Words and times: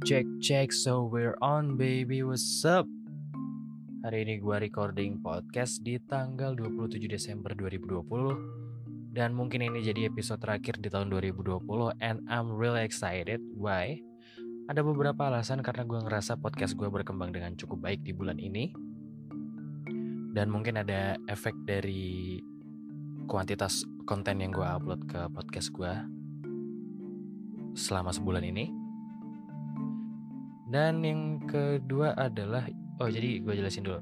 Check 0.00 0.24
check 0.40 0.72
so 0.72 1.04
we're 1.04 1.36
on 1.44 1.76
baby 1.76 2.24
what's 2.24 2.64
up? 2.64 2.88
Hari 4.00 4.24
ini 4.24 4.40
gue 4.40 4.56
recording 4.56 5.20
podcast 5.20 5.84
di 5.84 6.00
tanggal 6.00 6.56
27 6.56 7.04
Desember 7.04 7.52
2020 7.52 9.12
Dan 9.12 9.36
mungkin 9.36 9.60
ini 9.60 9.84
jadi 9.84 10.08
episode 10.08 10.40
terakhir 10.40 10.80
di 10.80 10.88
tahun 10.88 11.12
2020 11.12 12.00
And 12.00 12.24
I'm 12.32 12.48
really 12.48 12.80
excited. 12.80 13.44
Why? 13.52 14.00
Ada 14.72 14.80
beberapa 14.80 15.28
alasan 15.28 15.60
karena 15.60 15.84
gue 15.84 16.00
ngerasa 16.00 16.40
podcast 16.40 16.80
gue 16.80 16.88
berkembang 16.88 17.36
dengan 17.36 17.52
cukup 17.60 17.84
baik 17.84 18.00
di 18.00 18.16
bulan 18.16 18.40
ini. 18.40 18.72
Dan 20.32 20.48
mungkin 20.48 20.80
ada 20.80 21.20
efek 21.28 21.52
dari 21.68 22.40
kuantitas 23.28 23.84
konten 24.08 24.40
yang 24.40 24.48
gue 24.48 24.64
upload 24.64 25.04
ke 25.12 25.28
podcast 25.28 25.68
gue 25.76 25.92
selama 27.76 28.16
sebulan 28.16 28.48
ini 28.48 28.79
dan 30.70 31.02
yang 31.02 31.42
kedua 31.50 32.14
adalah 32.14 32.64
oh 33.02 33.10
jadi 33.10 33.42
gue 33.42 33.54
jelasin 33.58 33.82
dulu. 33.82 33.98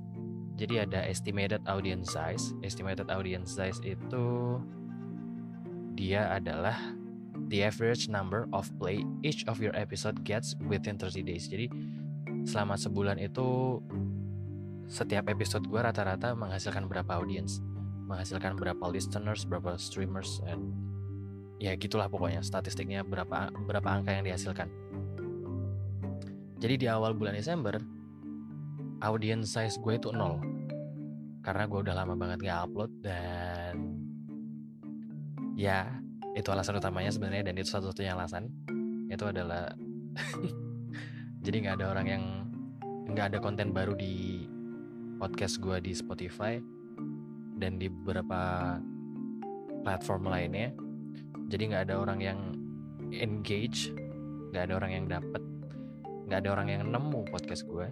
Jadi 0.58 0.84
ada 0.84 1.00
estimated 1.06 1.64
audience 1.70 2.12
size. 2.12 2.52
Estimated 2.60 3.08
audience 3.08 3.56
size 3.56 3.80
itu 3.86 4.58
dia 5.96 6.28
adalah 6.28 6.76
the 7.48 7.64
average 7.64 8.12
number 8.12 8.44
of 8.52 8.68
play 8.76 9.00
each 9.24 9.48
of 9.48 9.62
your 9.64 9.72
episode 9.72 10.20
gets 10.28 10.52
within 10.68 11.00
30 11.00 11.24
days. 11.24 11.48
Jadi 11.48 11.72
selama 12.44 12.76
sebulan 12.76 13.16
itu 13.16 13.80
setiap 14.88 15.30
episode 15.32 15.64
gue 15.68 15.80
rata-rata 15.80 16.36
menghasilkan 16.36 16.84
berapa 16.90 17.16
audience, 17.16 17.64
menghasilkan 18.08 18.56
berapa 18.56 18.82
listeners, 18.88 19.44
berapa 19.48 19.76
streamers, 19.80 20.40
and 20.48 20.74
ya 21.60 21.74
gitulah 21.76 22.08
pokoknya 22.08 22.40
statistiknya 22.40 23.04
berapa 23.04 23.52
berapa 23.64 23.88
angka 23.88 24.10
yang 24.16 24.24
dihasilkan. 24.26 24.87
Jadi 26.58 26.74
di 26.74 26.86
awal 26.90 27.14
bulan 27.14 27.38
Desember, 27.38 27.78
audience 29.06 29.54
size 29.54 29.78
gue 29.78 29.94
itu 29.94 30.10
nol. 30.10 30.42
Karena 31.46 31.70
gue 31.70 31.78
udah 31.86 31.94
lama 31.94 32.18
banget 32.18 32.44
gak 32.44 32.66
upload 32.66 32.90
dan 32.98 33.74
ya 35.54 35.86
itu 36.34 36.50
alasan 36.54 36.78
utamanya 36.78 37.10
sebenarnya 37.10 37.50
dan 37.50 37.54
itu 37.58 37.70
satu-satunya 37.70 38.18
alasan. 38.18 38.50
Itu 39.06 39.30
adalah 39.30 39.70
jadi 41.46 41.56
nggak 41.62 41.76
ada 41.82 41.86
orang 41.94 42.06
yang 42.06 42.24
nggak 43.14 43.26
ada 43.34 43.38
konten 43.38 43.70
baru 43.70 43.94
di 43.94 44.46
podcast 45.18 45.62
gue 45.62 45.78
di 45.78 45.94
Spotify 45.94 46.58
dan 47.58 47.78
di 47.78 47.86
beberapa 47.86 48.76
platform 49.86 50.26
lainnya. 50.26 50.74
Jadi 51.48 51.62
nggak 51.70 51.86
ada 51.86 51.96
orang 52.02 52.18
yang 52.18 52.38
engage 53.14 53.94
nggak 54.52 54.68
ada 54.68 54.74
orang 54.76 54.92
yang 54.92 55.06
dapat 55.08 55.42
nggak 56.28 56.44
ada 56.44 56.50
orang 56.52 56.68
yang 56.68 56.82
nemu 56.92 57.24
podcast 57.32 57.64
gue 57.64 57.88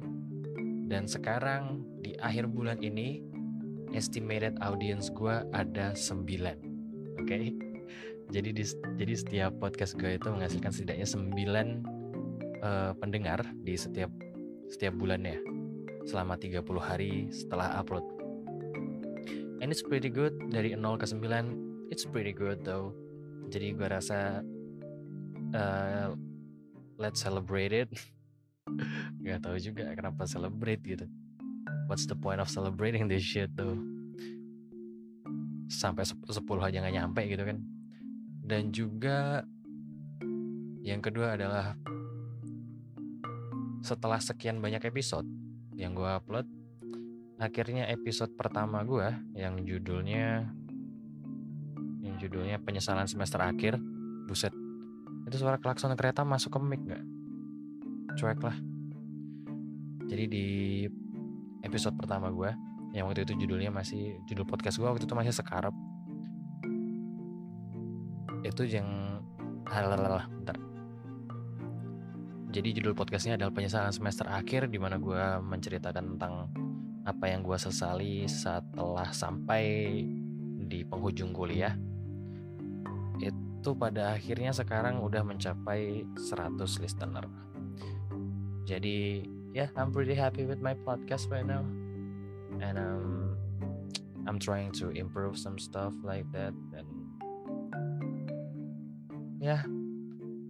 dan 0.87 1.09
sekarang 1.09 1.83
di 2.05 2.15
akhir 2.21 2.53
bulan 2.53 2.79
ini 2.85 3.25
estimated 3.97 4.55
audience 4.61 5.09
gue 5.09 5.43
ada 5.57 5.97
9 5.97 6.21
oke? 6.21 7.25
Okay? 7.25 7.57
jadi 8.31 8.51
di, 8.51 8.65
jadi 8.99 9.15
setiap 9.15 9.53
podcast 9.63 9.95
gue 9.95 10.19
itu 10.19 10.27
menghasilkan 10.27 10.73
setidaknya 10.75 11.07
9 11.07 11.17
uh, 11.17 11.63
eh, 12.67 12.93
pendengar 12.99 13.41
di 13.63 13.75
setiap 13.79 14.11
setiap 14.67 14.99
bulannya. 14.99 15.39
Selama 16.07 16.39
30 16.39 16.63
hari 16.79 17.31
setelah 17.35 17.83
upload. 17.83 18.07
And 19.59 19.75
it's 19.75 19.83
pretty 19.83 20.11
good. 20.11 20.39
Dari 20.51 20.75
0 20.75 20.99
ke 20.99 21.07
9 21.07 21.91
it's 21.91 22.07
pretty 22.07 22.35
good 22.35 22.63
though. 22.67 22.95
Jadi 23.51 23.79
gue 23.79 23.87
rasa 23.87 24.43
uh, 25.55 26.15
let's 26.99 27.23
celebrate 27.23 27.71
it 27.71 27.91
nggak 29.23 29.43
tahu 29.43 29.57
juga 29.59 29.91
kenapa 29.95 30.27
celebrate 30.27 30.83
gitu. 30.87 31.07
What's 31.87 32.07
the 32.07 32.19
point 32.19 32.39
of 32.39 32.51
celebrating 32.51 33.07
this 33.11 33.23
shit 33.23 33.51
tuh? 33.55 33.79
Sampai 35.67 36.07
10 36.07 36.31
aja 36.39 36.77
nggak 36.83 36.95
nyampe 36.95 37.23
gitu 37.27 37.43
kan. 37.43 37.59
Dan 38.47 38.71
juga 38.71 39.43
yang 40.87 41.03
kedua 41.03 41.35
adalah 41.35 41.75
setelah 43.83 44.23
sekian 44.23 44.63
banyak 44.63 44.83
episode 44.87 45.27
yang 45.75 45.95
gue 45.95 46.07
upload 46.07 46.47
akhirnya 47.37 47.87
episode 47.91 48.33
pertama 48.35 48.81
gue 48.83 49.13
yang 49.37 49.63
judulnya 49.63 50.49
yang 52.01 52.15
judulnya 52.17 52.57
penyesalan 52.63 53.07
semester 53.07 53.43
akhir 53.45 53.77
buset 54.27 54.55
itu 55.27 55.37
suara 55.37 55.59
klakson 55.59 55.93
kereta 55.99 56.23
masuk 56.23 56.55
ke 56.55 56.59
mic 56.63 56.83
gak? 56.87 57.03
Cuek 58.17 58.41
lah. 58.41 58.57
Jadi 60.09 60.25
di 60.27 60.47
episode 61.61 61.95
pertama 62.01 62.33
gue 62.33 62.51
yang 62.97 63.11
waktu 63.11 63.29
itu 63.29 63.45
judulnya 63.45 63.69
masih 63.69 64.17
judul 64.25 64.49
podcast 64.49 64.81
gue 64.81 64.89
waktu 64.89 65.05
itu 65.05 65.13
masih 65.13 65.35
sekarap 65.37 65.75
itu 68.47 68.63
yang 68.65 69.21
halalah 69.67 70.31
bentar. 70.31 70.57
Jadi 72.55 72.69
judul 72.81 72.97
podcastnya 72.97 73.37
adalah 73.37 73.53
penyesalan 73.53 73.93
semester 73.93 74.25
akhir 74.31 74.73
di 74.73 74.79
mana 74.81 74.97
gue 74.97 75.25
menceritakan 75.45 76.17
tentang 76.17 76.49
apa 77.05 77.25
yang 77.29 77.45
gue 77.45 77.59
sesali 77.59 78.25
setelah 78.25 79.11
sampai 79.13 80.01
di 80.65 80.87
penghujung 80.87 81.35
kuliah. 81.37 81.75
Itu 83.21 83.75
pada 83.75 84.15
akhirnya 84.15 84.55
sekarang 84.55 85.03
udah 85.03 85.27
mencapai 85.27 86.07
100 86.17 86.81
listener 86.81 87.46
jadi 88.67 89.23
yeah 89.55 89.71
I'm 89.79 89.95
pretty 89.95 90.19
happy 90.19 90.43
with 90.43 90.59
my 90.59 90.75
podcast 90.75 91.31
right 91.31 91.47
now. 91.47 91.63
And 92.59 92.77
um 92.77 93.39
I'm 94.27 94.43
trying 94.43 94.75
to 94.83 94.91
improve 94.91 95.39
some 95.39 95.57
stuff 95.57 95.95
like 96.03 96.27
that 96.35 96.51
dan 96.75 96.87
ya 99.39 99.63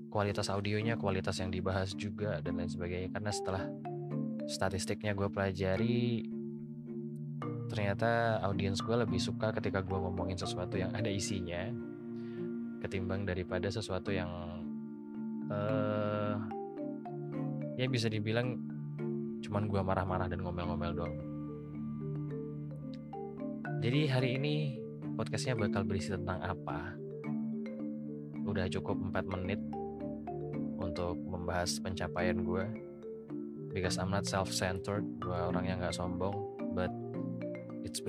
kualitas 0.09 0.49
audionya 0.49 0.97
kualitas 0.97 1.37
yang 1.44 1.53
dibahas 1.53 1.93
juga 1.93 2.41
dan 2.41 2.56
lain 2.56 2.72
sebagainya. 2.72 3.12
Karena 3.12 3.31
setelah 3.31 3.69
statistiknya 4.48 5.12
gue 5.12 5.28
pelajari 5.28 6.25
ternyata 7.69 8.41
audiens 8.47 8.81
gue 8.81 8.97
lebih 8.97 9.21
suka 9.21 9.53
ketika 9.53 9.83
gue 9.83 9.98
ngomongin 9.98 10.38
sesuatu 10.38 10.78
yang 10.78 10.94
ada 10.94 11.10
isinya 11.10 11.69
ketimbang 12.81 13.27
daripada 13.27 13.66
sesuatu 13.66 14.15
yang 14.15 14.31
uh, 15.50 16.06
ya 17.76 17.84
bisa 17.92 18.09
dibilang 18.09 18.56
cuman 19.44 19.69
gue 19.69 19.81
marah-marah 19.84 20.26
dan 20.32 20.41
ngomel-ngomel 20.41 20.92
doang. 20.97 21.16
Jadi 23.84 24.00
hari 24.09 24.41
ini 24.41 24.54
podcastnya 25.14 25.54
bakal 25.54 25.84
berisi 25.84 26.10
tentang 26.10 26.41
apa? 26.41 26.97
Udah 28.48 28.66
cukup 28.72 28.97
4 29.12 29.28
menit 29.28 29.60
untuk 30.81 31.20
membahas 31.20 31.76
pencapaian 31.84 32.41
gue 32.41 32.65
because 33.76 34.00
I'm 34.00 34.09
not 34.09 34.25
self-centered 34.25 35.04
gue 35.20 35.36
orang 35.36 35.69
yang 35.69 35.76
gak 35.84 35.92
sombong 35.92 36.32
but 36.72 36.88
it's 37.84 38.00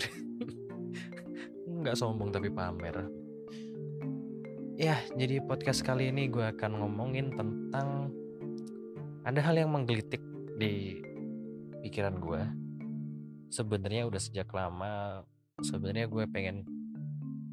nggak 1.83 2.00
sombong 2.00 2.31
tapi 2.31 2.47
pamer. 2.47 3.11
Ya 4.79 5.03
jadi 5.19 5.44
podcast 5.44 5.83
kali 5.83 6.07
ini 6.16 6.31
gue 6.31 6.47
akan 6.47 6.79
ngomongin 6.79 7.35
tentang 7.35 8.16
ada 9.27 9.43
hal 9.43 9.59
yang 9.59 9.75
menggelitik 9.75 10.23
di 10.55 11.03
pikiran 11.83 12.15
gue 12.23 12.41
sebenarnya 13.51 14.07
udah 14.07 14.21
sejak 14.23 14.47
lama 14.55 15.27
sebenarnya 15.59 16.07
gue 16.07 16.23
pengen 16.31 16.63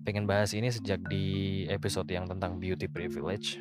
pengen 0.06 0.28
bahas 0.28 0.54
ini 0.54 0.70
sejak 0.70 1.02
di 1.10 1.64
episode 1.66 2.06
yang 2.12 2.28
tentang 2.28 2.60
beauty 2.60 2.86
privilege. 2.86 3.56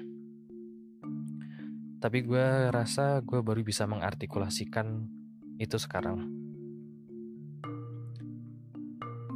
Tapi 2.03 2.19
gue 2.19 2.67
rasa 2.67 3.23
gue 3.23 3.39
baru 3.39 3.63
bisa 3.63 3.87
mengartikulasikan 3.87 5.07
itu 5.55 5.79
sekarang. 5.79 6.27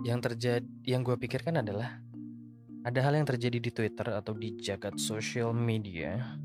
Yang 0.04 0.20
terjadi 0.28 0.68
yang 0.84 1.08
gue 1.08 1.16
pikirkan 1.16 1.64
adalah 1.64 2.04
ada 2.84 3.00
hal 3.00 3.16
yang 3.16 3.28
terjadi 3.28 3.58
di 3.64 3.72
Twitter 3.72 4.12
atau 4.12 4.36
di 4.36 4.60
jagat 4.60 5.00
sosial 5.00 5.56
media 5.56 6.36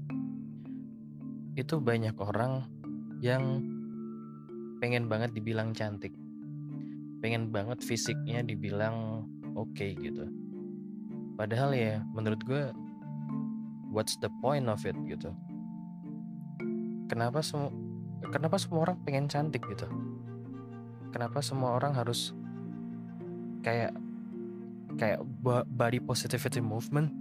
itu 1.52 1.76
banyak 1.76 2.16
orang 2.16 2.64
yang 3.20 3.60
pengen 4.81 5.06
banget 5.06 5.37
dibilang 5.37 5.76
cantik. 5.76 6.10
Pengen 7.20 7.52
banget 7.52 7.84
fisiknya 7.84 8.43
dibilang 8.43 9.28
oke 9.54 9.70
okay 9.76 9.94
gitu. 9.94 10.26
Padahal 11.37 11.70
ya 11.76 12.02
menurut 12.10 12.40
gue 12.43 12.72
what's 13.93 14.16
the 14.19 14.32
point 14.40 14.66
of 14.66 14.81
it 14.88 14.96
gitu? 15.04 15.31
Kenapa 17.12 17.44
semua 17.44 17.70
kenapa 18.32 18.56
semua 18.56 18.88
orang 18.88 18.96
pengen 19.04 19.28
cantik 19.28 19.62
gitu? 19.69 19.87
Kenapa 21.12 21.44
semua 21.44 21.76
orang 21.76 21.93
harus 21.93 22.32
kayak 23.60 23.93
kayak 24.96 25.20
body 25.76 26.00
positivity 26.00 26.64
movement? 26.64 27.12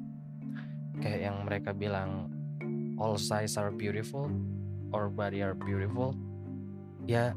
Kayak 1.03 1.19
yang 1.27 1.37
mereka 1.43 1.75
bilang 1.75 2.31
all 3.01 3.17
size 3.17 3.57
are 3.57 3.73
beautiful 3.73 4.29
or 4.93 5.09
body 5.09 5.41
are 5.41 5.57
beautiful 5.57 6.13
ya 7.09 7.33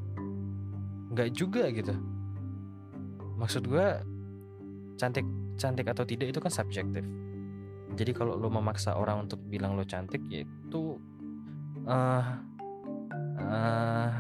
nggak 1.15 1.33
juga 1.33 1.73
gitu. 1.73 1.97
Maksud 3.41 3.65
gue 3.71 3.87
cantik 5.01 5.25
cantik 5.57 5.87
atau 5.89 6.05
tidak 6.05 6.35
itu 6.35 6.39
kan 6.43 6.53
subjektif. 6.53 7.07
Jadi 7.95 8.11
kalau 8.11 8.35
lo 8.35 8.51
memaksa 8.51 8.99
orang 8.99 9.25
untuk 9.25 9.41
bilang 9.47 9.79
lo 9.79 9.87
cantik 9.87 10.21
ya 10.27 10.43
itu 10.43 10.99
uh, 11.87 12.25
uh, 13.39 14.11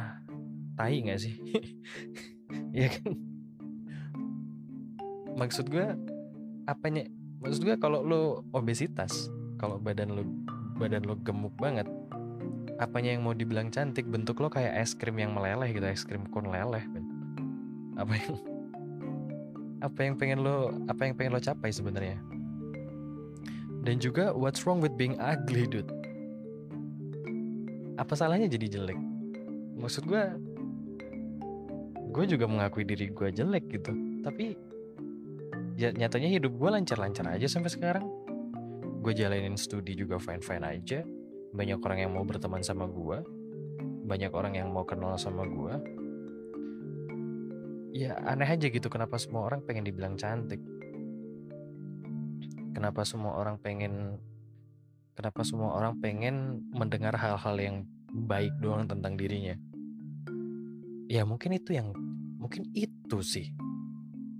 tai 0.79 0.97
nggak 1.05 1.21
sih? 1.21 1.35
Ya 2.71 2.87
kan? 2.87 3.19
Maksud 5.35 5.67
gue 5.67 5.91
apanya? 6.71 7.03
Maksud 7.43 7.67
gue 7.67 7.75
kalau 7.83 8.07
lo 8.07 8.47
obesitas 8.55 9.27
kalau 9.59 9.81
badan 9.83 10.15
lo 10.15 10.23
badan 10.77 11.07
lo 11.07 11.15
gemuk 11.21 11.55
banget 11.57 11.87
apanya 12.83 13.15
yang 13.15 13.23
mau 13.23 13.33
dibilang 13.33 13.71
cantik 13.71 14.07
bentuk 14.11 14.43
lo 14.43 14.51
kayak 14.51 14.75
es 14.83 14.99
krim 14.99 15.19
yang 15.19 15.31
meleleh 15.31 15.71
gitu 15.71 15.87
es 15.87 16.03
krim 16.03 16.27
kon 16.29 16.51
leleh 16.51 16.83
apa 17.95 18.13
yang 18.19 18.35
apa 19.85 20.01
yang 20.01 20.17
pengen 20.17 20.41
lo 20.41 20.73
apa 20.89 21.05
yang 21.05 21.15
pengen 21.15 21.37
lo 21.37 21.41
capai 21.45 21.69
sebenarnya? 21.69 22.17
Dan 23.85 24.01
juga 24.01 24.33
what's 24.33 24.65
wrong 24.65 24.81
with 24.81 24.97
being 24.97 25.21
ugly 25.21 25.69
dude? 25.69 25.93
Apa 28.01 28.17
salahnya 28.17 28.49
jadi 28.49 28.81
jelek? 28.81 28.97
Maksud 29.77 30.09
gue 30.09 30.25
gue 32.17 32.25
juga 32.25 32.49
mengakui 32.49 32.89
diri 32.89 33.13
gue 33.13 33.29
jelek 33.29 33.69
gitu. 33.69 33.93
Tapi 34.25 34.57
ya, 35.77 35.93
nyatanya 35.93 36.33
hidup 36.33 36.57
gue 36.57 36.71
lancar-lancar 36.73 37.29
aja 37.29 37.45
sampai 37.45 37.69
sekarang 37.69 38.09
gue 39.05 39.13
jalanin 39.13 39.61
studi 39.61 39.93
juga 39.93 40.17
fine-fine 40.17 40.65
aja. 40.65 41.05
Banyak 41.53 41.79
orang 41.85 41.99
yang 42.09 42.11
mau 42.17 42.25
berteman 42.25 42.65
sama 42.65 42.89
gue 42.89 43.45
banyak 44.05 44.33
orang 44.37 44.61
yang 44.61 44.69
mau 44.69 44.85
kenal 44.85 45.17
sama 45.17 45.49
gue 45.49 45.75
ya 47.97 48.13
aneh 48.29 48.45
aja 48.45 48.69
gitu 48.69 48.93
kenapa 48.93 49.17
semua 49.17 49.49
orang 49.49 49.65
pengen 49.65 49.87
dibilang 49.89 50.19
cantik. 50.19 50.61
Kenapa 52.75 53.07
semua 53.07 53.39
orang 53.39 53.57
pengen 53.63 54.19
kenapa 55.15 55.47
semua 55.47 55.79
orang 55.79 55.95
pengen 56.03 56.67
mendengar 56.75 57.15
hal-hal 57.15 57.55
yang 57.57 57.77
baik 58.11 58.51
doang 58.59 58.91
tentang 58.91 59.15
dirinya? 59.15 59.55
Ya 61.07 61.23
mungkin 61.23 61.55
itu 61.55 61.79
yang 61.79 61.95
mungkin 62.37 62.67
itu 62.75 63.23
sih. 63.23 63.55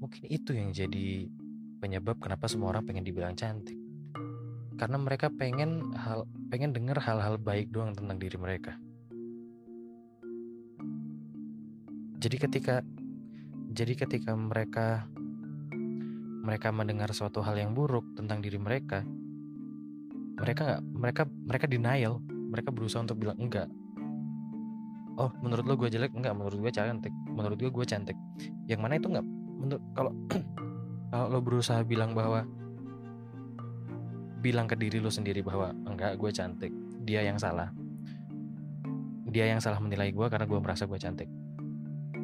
Mungkin 0.03 0.29
itu 0.29 0.51
yang 0.51 0.75
jadi 0.75 1.31
penyebab 1.79 2.19
kenapa 2.19 2.51
semua 2.51 2.75
orang 2.75 2.85
pengen 2.85 3.07
dibilang 3.07 3.39
cantik 3.39 3.84
karena 4.75 4.97
mereka 4.99 5.31
pengen 5.31 5.95
hal 5.95 6.27
pengen 6.51 6.75
dengar 6.75 6.99
hal-hal 6.99 7.39
baik 7.39 7.71
doang 7.71 7.95
tentang 7.95 8.19
diri 8.19 8.39
mereka 8.39 8.75
jadi 12.25 12.37
ketika 12.41 12.81
jadi 13.75 13.93
ketika 13.99 14.33
mereka 14.33 15.05
mereka 16.45 16.69
mendengar 16.69 17.09
suatu 17.17 17.41
hal 17.41 17.57
yang 17.57 17.73
buruk 17.73 18.05
tentang 18.17 18.45
diri 18.45 18.61
mereka, 18.61 19.01
mereka 20.37 20.61
nggak 20.65 20.83
mereka 20.93 21.23
mereka 21.29 21.67
denial, 21.67 22.21
mereka 22.29 22.69
berusaha 22.69 23.01
untuk 23.01 23.17
bilang 23.17 23.41
enggak. 23.41 23.69
Oh, 25.17 25.33
menurut 25.41 25.65
lo 25.65 25.75
gue 25.79 25.89
jelek? 25.89 26.13
Enggak, 26.13 26.37
menurut 26.37 26.59
gue 26.59 26.73
cantik. 26.75 27.15
Menurut 27.33 27.57
gue 27.57 27.71
gue 27.71 27.87
cantik. 27.87 28.19
Yang 28.69 28.81
mana 28.83 28.95
itu 29.01 29.09
enggak? 29.09 29.27
Menurut 29.61 29.83
kalau 29.97 30.13
kalau 31.15 31.27
lo 31.33 31.39
berusaha 31.41 31.81
bilang 31.87 32.13
bahwa 32.13 32.45
bilang 34.45 34.69
ke 34.69 34.77
diri 34.77 35.01
lo 35.01 35.09
sendiri 35.09 35.41
bahwa 35.41 35.73
enggak 35.89 36.21
gue 36.21 36.29
cantik, 36.29 36.73
dia 37.01 37.25
yang 37.25 37.41
salah. 37.41 37.73
Dia 39.33 39.49
yang 39.49 39.65
salah 39.65 39.81
menilai 39.81 40.13
gue 40.13 40.27
karena 40.29 40.45
gue 40.45 40.61
merasa 40.61 40.85
gue 40.85 41.01
cantik. 41.01 41.33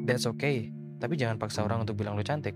That's 0.05 0.29
okay 0.29 0.69
tapi 1.01 1.17
jangan 1.17 1.41
paksa 1.41 1.65
orang 1.65 1.81
untuk 1.81 1.97
bilang 1.97 2.13
lu 2.13 2.21
cantik. 2.21 2.53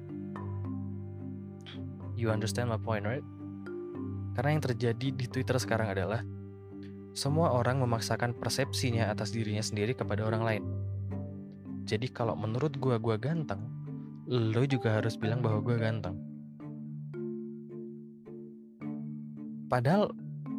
You 2.13 2.29
understand 2.29 2.69
my 2.69 2.77
point, 2.77 3.01
right? 3.01 3.25
Karena 4.37 4.53
yang 4.53 4.63
terjadi 4.63 5.07
di 5.09 5.25
Twitter 5.25 5.57
sekarang 5.57 5.89
adalah 5.89 6.21
semua 7.17 7.57
orang 7.57 7.81
memaksakan 7.81 8.37
persepsinya 8.37 9.09
atas 9.09 9.33
dirinya 9.33 9.65
sendiri 9.65 9.97
kepada 9.97 10.21
orang 10.21 10.43
lain. 10.45 10.63
Jadi 11.89 12.13
kalau 12.13 12.37
menurut 12.37 12.77
gua 12.77 13.01
gua 13.01 13.17
ganteng, 13.17 13.65
lo 14.29 14.61
juga 14.69 15.01
harus 15.01 15.17
bilang 15.17 15.41
bahwa 15.41 15.65
gua 15.65 15.81
ganteng. 15.81 16.13
Padahal 19.75 20.07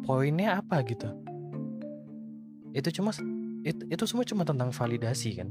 poinnya 0.05 0.61
apa 0.61 0.85
gitu? 0.85 1.09
Itu 2.69 3.01
cuma 3.01 3.09
itu, 3.65 3.81
itu 3.89 4.03
semua 4.05 4.21
cuma 4.29 4.45
tentang 4.45 4.69
validasi 4.69 5.41
kan? 5.41 5.49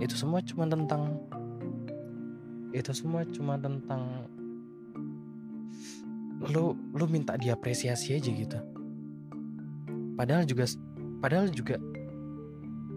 Itu 0.00 0.16
semua 0.16 0.40
cuma 0.40 0.64
tentang 0.64 1.20
itu 2.72 2.88
semua 2.96 3.28
cuma 3.28 3.60
tentang 3.60 4.32
lu 6.40 6.72
lu 6.96 7.04
minta 7.04 7.36
diapresiasi 7.36 8.16
aja 8.16 8.32
gitu. 8.32 8.56
Padahal 10.16 10.48
juga 10.48 10.64
padahal 11.20 11.52
juga 11.52 11.76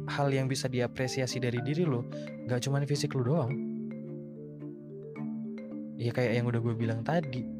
hal 0.08 0.32
yang 0.32 0.48
bisa 0.48 0.72
diapresiasi 0.72 1.44
dari 1.44 1.60
diri 1.60 1.84
lo 1.84 2.08
gak 2.48 2.64
cuma 2.64 2.80
fisik 2.88 3.20
lu 3.20 3.36
doang. 3.36 3.52
Ya 6.00 6.16
kayak 6.16 6.40
yang 6.40 6.48
udah 6.48 6.64
gue 6.64 6.72
bilang 6.72 7.04
tadi 7.04 7.57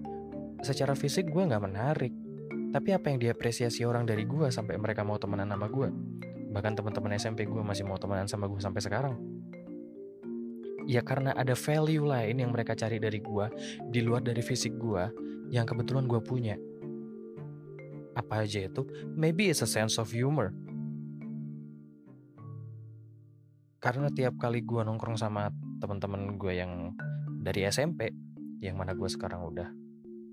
secara 0.62 0.98
fisik 0.98 1.30
gue 1.30 1.44
nggak 1.44 1.64
menarik. 1.64 2.14
Tapi 2.68 2.90
apa 2.94 3.10
yang 3.10 3.20
diapresiasi 3.22 3.88
orang 3.88 4.04
dari 4.04 4.28
gue 4.28 4.52
sampai 4.52 4.76
mereka 4.76 5.02
mau 5.02 5.16
temenan 5.16 5.50
sama 5.50 5.68
gue? 5.72 5.90
Bahkan 6.52 6.74
teman-teman 6.78 7.16
SMP 7.16 7.48
gue 7.48 7.62
masih 7.64 7.88
mau 7.88 7.96
temenan 7.96 8.28
sama 8.28 8.50
gue 8.50 8.60
sampai 8.60 8.82
sekarang. 8.84 9.16
Ya 10.88 11.04
karena 11.04 11.36
ada 11.36 11.52
value 11.56 12.08
lain 12.08 12.40
yang 12.40 12.52
mereka 12.56 12.76
cari 12.76 13.00
dari 13.00 13.20
gue 13.20 13.46
di 13.92 14.00
luar 14.00 14.24
dari 14.24 14.40
fisik 14.40 14.76
gue 14.80 15.04
yang 15.52 15.68
kebetulan 15.68 16.08
gue 16.08 16.20
punya. 16.24 16.56
Apa 18.16 18.44
aja 18.48 18.66
itu? 18.68 18.88
Maybe 19.16 19.52
it's 19.52 19.64
a 19.64 19.70
sense 19.70 20.00
of 20.00 20.12
humor. 20.12 20.52
Karena 23.78 24.10
tiap 24.12 24.36
kali 24.42 24.66
gue 24.66 24.82
nongkrong 24.84 25.16
sama 25.16 25.54
teman-teman 25.80 26.36
gue 26.36 26.54
yang 26.56 26.92
dari 27.40 27.64
SMP 27.70 28.12
yang 28.60 28.76
mana 28.76 28.98
gue 28.98 29.06
sekarang 29.06 29.46
udah 29.46 29.87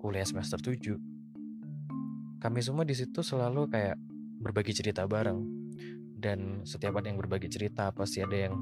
kuliah 0.04 0.28
semester 0.28 0.60
7 0.60 1.00
kami 2.44 2.60
semua 2.60 2.84
di 2.84 2.92
situ 2.92 3.24
selalu 3.24 3.73
kayak 3.73 3.96
berbagi 4.44 4.76
cerita 4.76 5.08
bareng 5.08 5.64
dan 6.25 6.64
setiap 6.68 7.00
ada 7.00 7.08
yang 7.08 7.16
berbagi 7.16 7.49
cerita 7.49 7.88
pasti 7.92 8.20
ada 8.20 8.49
yang 8.49 8.56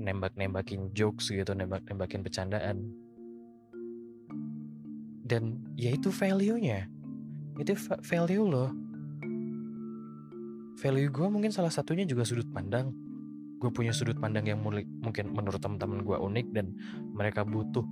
nembak-nembakin 0.00 0.90
jokes 0.96 1.30
gitu, 1.30 1.52
nembak-nembakin 1.52 2.24
bercandaan. 2.24 2.88
Dan 5.24 5.60
ya 5.76 5.92
itu 5.92 6.08
value-nya. 6.08 6.88
Itu 7.60 7.76
value 7.80 8.46
loh. 8.48 8.70
Value 10.80 11.08
gue 11.12 11.28
mungkin 11.28 11.52
salah 11.54 11.72
satunya 11.72 12.04
juga 12.04 12.24
sudut 12.24 12.48
pandang. 12.48 12.92
Gue 13.60 13.68
punya 13.72 13.94
sudut 13.94 14.18
pandang 14.20 14.44
yang 14.44 14.60
mungkin 14.64 15.32
menurut 15.32 15.62
teman-teman 15.62 16.04
gue 16.04 16.16
unik 16.18 16.46
dan 16.52 16.72
mereka 17.14 17.46
butuh 17.46 17.86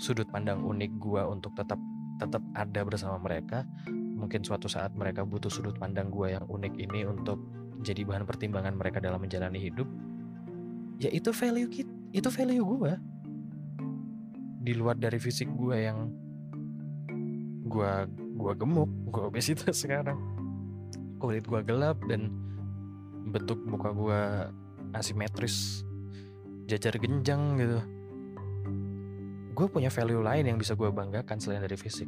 sudut 0.00 0.28
pandang 0.28 0.60
unik 0.60 0.92
gue 1.00 1.22
untuk 1.24 1.56
tetap 1.56 1.76
tetap 2.18 2.42
ada 2.52 2.80
bersama 2.82 3.16
mereka. 3.22 3.64
Mungkin 3.88 4.42
suatu 4.42 4.66
saat 4.66 4.92
mereka 4.98 5.22
butuh 5.22 5.48
sudut 5.48 5.78
pandang 5.78 6.10
gue 6.10 6.34
yang 6.34 6.44
unik 6.44 6.74
ini 6.76 7.06
untuk 7.06 7.38
jadi 7.80 8.02
bahan 8.02 8.26
pertimbangan 8.26 8.74
mereka 8.74 8.98
dalam 8.98 9.22
menjalani 9.22 9.62
hidup. 9.62 9.86
Ya 10.98 11.08
itu 11.14 11.30
value 11.30 11.70
kita 11.70 11.94
itu 12.10 12.28
value 12.32 12.64
gue 12.64 12.92
di 14.58 14.72
luar 14.74 14.98
dari 14.98 15.20
fisik 15.22 15.46
gue 15.54 15.76
yang 15.76 16.10
gue 17.68 17.92
gue 18.34 18.52
gemuk 18.58 18.90
gue 19.14 19.22
obesitas 19.30 19.86
sekarang. 19.86 20.18
Kulit 21.22 21.46
gue 21.46 21.60
gelap 21.62 22.02
dan 22.10 22.34
bentuk 23.30 23.62
muka 23.62 23.94
gue 23.94 24.20
asimetris 24.96 25.86
jajar 26.68 26.96
genjang 26.96 27.60
gitu 27.60 27.97
gue 29.58 29.66
punya 29.66 29.90
value 29.90 30.22
lain 30.22 30.54
yang 30.54 30.58
bisa 30.62 30.78
gue 30.78 30.86
banggakan 30.86 31.42
selain 31.42 31.58
dari 31.58 31.74
fisik. 31.74 32.06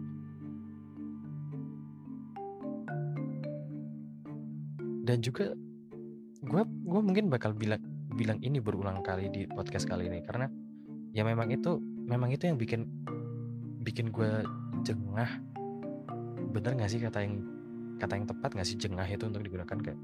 Dan 5.03 5.19
juga 5.19 5.51
gue 6.47 6.63
gue 6.63 7.01
mungkin 7.03 7.27
bakal 7.27 7.51
bilang 7.59 7.83
bilang 8.15 8.39
ini 8.39 8.63
berulang 8.63 9.03
kali 9.03 9.27
di 9.35 9.51
podcast 9.51 9.91
kali 9.91 10.07
ini. 10.07 10.23
Karena 10.23 10.47
ya 11.11 11.27
memang 11.27 11.51
itu 11.51 11.83
memang 12.07 12.31
itu 12.31 12.47
yang 12.47 12.55
bikin 12.55 12.87
bikin 13.83 14.15
gue 14.15 14.47
jengah. 14.87 15.43
Bener 16.55 16.79
gak 16.79 16.91
sih 16.95 17.03
kata 17.03 17.19
yang 17.27 17.43
kata 17.99 18.15
yang 18.15 18.27
tepat 18.31 18.51
gak 18.55 18.67
sih? 18.71 18.79
Jengah 18.79 19.11
itu 19.11 19.27
untuk 19.27 19.43
digunakan 19.43 19.75
kayak 19.75 19.99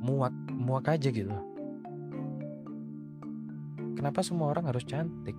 muak 0.00 0.32
muak 0.48 0.88
aja 0.88 1.12
gitu. 1.12 1.28
Kenapa 4.00 4.24
semua 4.24 4.48
orang 4.48 4.72
harus 4.72 4.88
cantik 4.88 5.36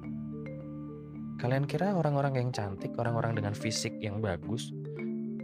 kalian 1.42 1.68
kira 1.68 1.96
orang-orang 1.96 2.40
yang 2.40 2.50
cantik 2.56 2.96
orang-orang 2.96 3.36
dengan 3.36 3.54
fisik 3.54 3.96
yang 4.00 4.24
bagus 4.24 4.72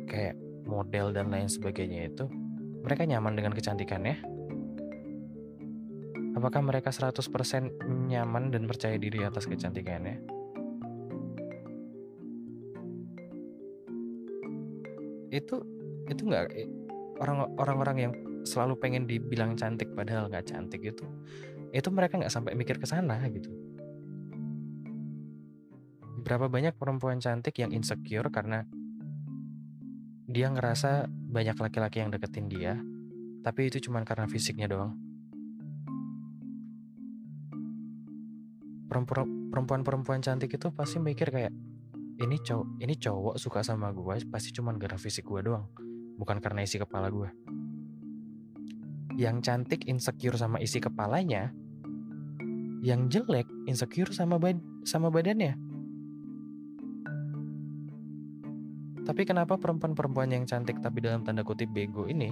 kayak 0.07 0.39
model 0.67 1.11
dan 1.11 1.27
lain 1.27 1.51
sebagainya 1.51 2.07
itu 2.07 2.25
mereka 2.81 3.05
nyaman 3.05 3.35
dengan 3.37 3.53
kecantikannya 3.53 4.41
Apakah 6.31 6.63
mereka 6.63 6.95
100% 6.95 7.21
nyaman 8.07 8.55
dan 8.55 8.63
percaya 8.63 8.95
diri 8.95 9.19
atas 9.21 9.45
kecantikannya? 9.45 10.23
Itu 15.27 15.61
itu 16.07 16.21
nggak 16.25 16.45
orang 17.19 17.37
orang-orang 17.59 17.97
yang 17.99 18.13
selalu 18.47 18.79
pengen 18.79 19.05
dibilang 19.05 19.53
cantik 19.53 19.93
padahal 19.93 20.33
nggak 20.33 20.49
cantik 20.49 20.81
itu 20.81 21.05
itu 21.71 21.87
mereka 21.93 22.17
nggak 22.17 22.33
sampai 22.33 22.57
mikir 22.57 22.79
ke 22.79 22.87
sana 22.89 23.21
gitu. 23.29 23.53
Berapa 26.21 26.47
banyak 26.47 26.77
perempuan 26.77 27.17
cantik 27.17 27.57
yang 27.57 27.73
insecure 27.73 28.29
karena 28.29 28.63
dia 30.29 30.47
ngerasa 30.47 31.09
banyak 31.09 31.57
laki-laki 31.57 31.99
yang 31.99 32.13
deketin 32.13 32.47
dia, 32.47 32.77
tapi 33.41 33.67
itu 33.67 33.81
cuma 33.89 34.05
karena 34.05 34.29
fisiknya 34.29 34.69
doang. 34.69 34.95
Perempuan-perempuan 39.51 40.21
cantik 40.21 40.55
itu 40.55 40.67
pasti 40.71 41.01
mikir 41.01 41.33
kayak 41.33 41.51
ini 42.21 42.37
cowok 42.37 42.67
ini 42.77 42.93
cowok 42.93 43.35
suka 43.41 43.65
sama 43.65 43.89
gue 43.89 44.21
pasti 44.29 44.53
cuma 44.53 44.77
gara 44.77 44.93
fisik 44.95 45.25
gue 45.25 45.41
doang 45.41 45.65
bukan 46.21 46.37
karena 46.37 46.61
isi 46.61 46.77
kepala 46.77 47.09
gue 47.09 47.29
yang 49.17 49.41
cantik 49.41 49.89
insecure 49.89 50.37
sama 50.37 50.61
isi 50.61 50.77
kepalanya 50.77 51.49
yang 52.85 53.09
jelek 53.09 53.49
insecure 53.65 54.13
sama 54.13 54.37
bad 54.37 54.61
sama 54.85 55.09
badannya 55.09 55.70
tapi 59.01 59.25
kenapa 59.25 59.57
perempuan-perempuan 59.57 60.29
yang 60.29 60.45
cantik 60.45 60.77
tapi 60.81 61.01
dalam 61.01 61.25
tanda 61.25 61.41
kutip 61.41 61.73
bego 61.73 62.05
ini 62.05 62.29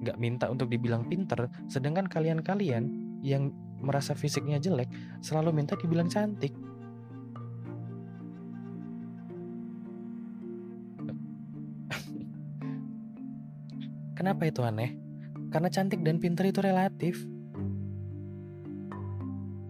nggak 0.00 0.16
minta 0.16 0.48
untuk 0.48 0.72
dibilang 0.72 1.04
pinter 1.04 1.52
sedangkan 1.68 2.08
kalian-kalian 2.08 2.88
yang 3.20 3.52
merasa 3.80 4.16
fisiknya 4.16 4.56
jelek 4.56 4.88
selalu 5.20 5.52
minta 5.52 5.76
dibilang 5.76 6.08
cantik 6.08 6.56
Kenapa 14.16 14.44
itu 14.44 14.60
aneh? 14.60 14.92
Karena 15.50 15.72
cantik 15.72 16.04
dan 16.06 16.20
pinter 16.20 16.46
itu 16.46 16.62
relatif. 16.62 17.26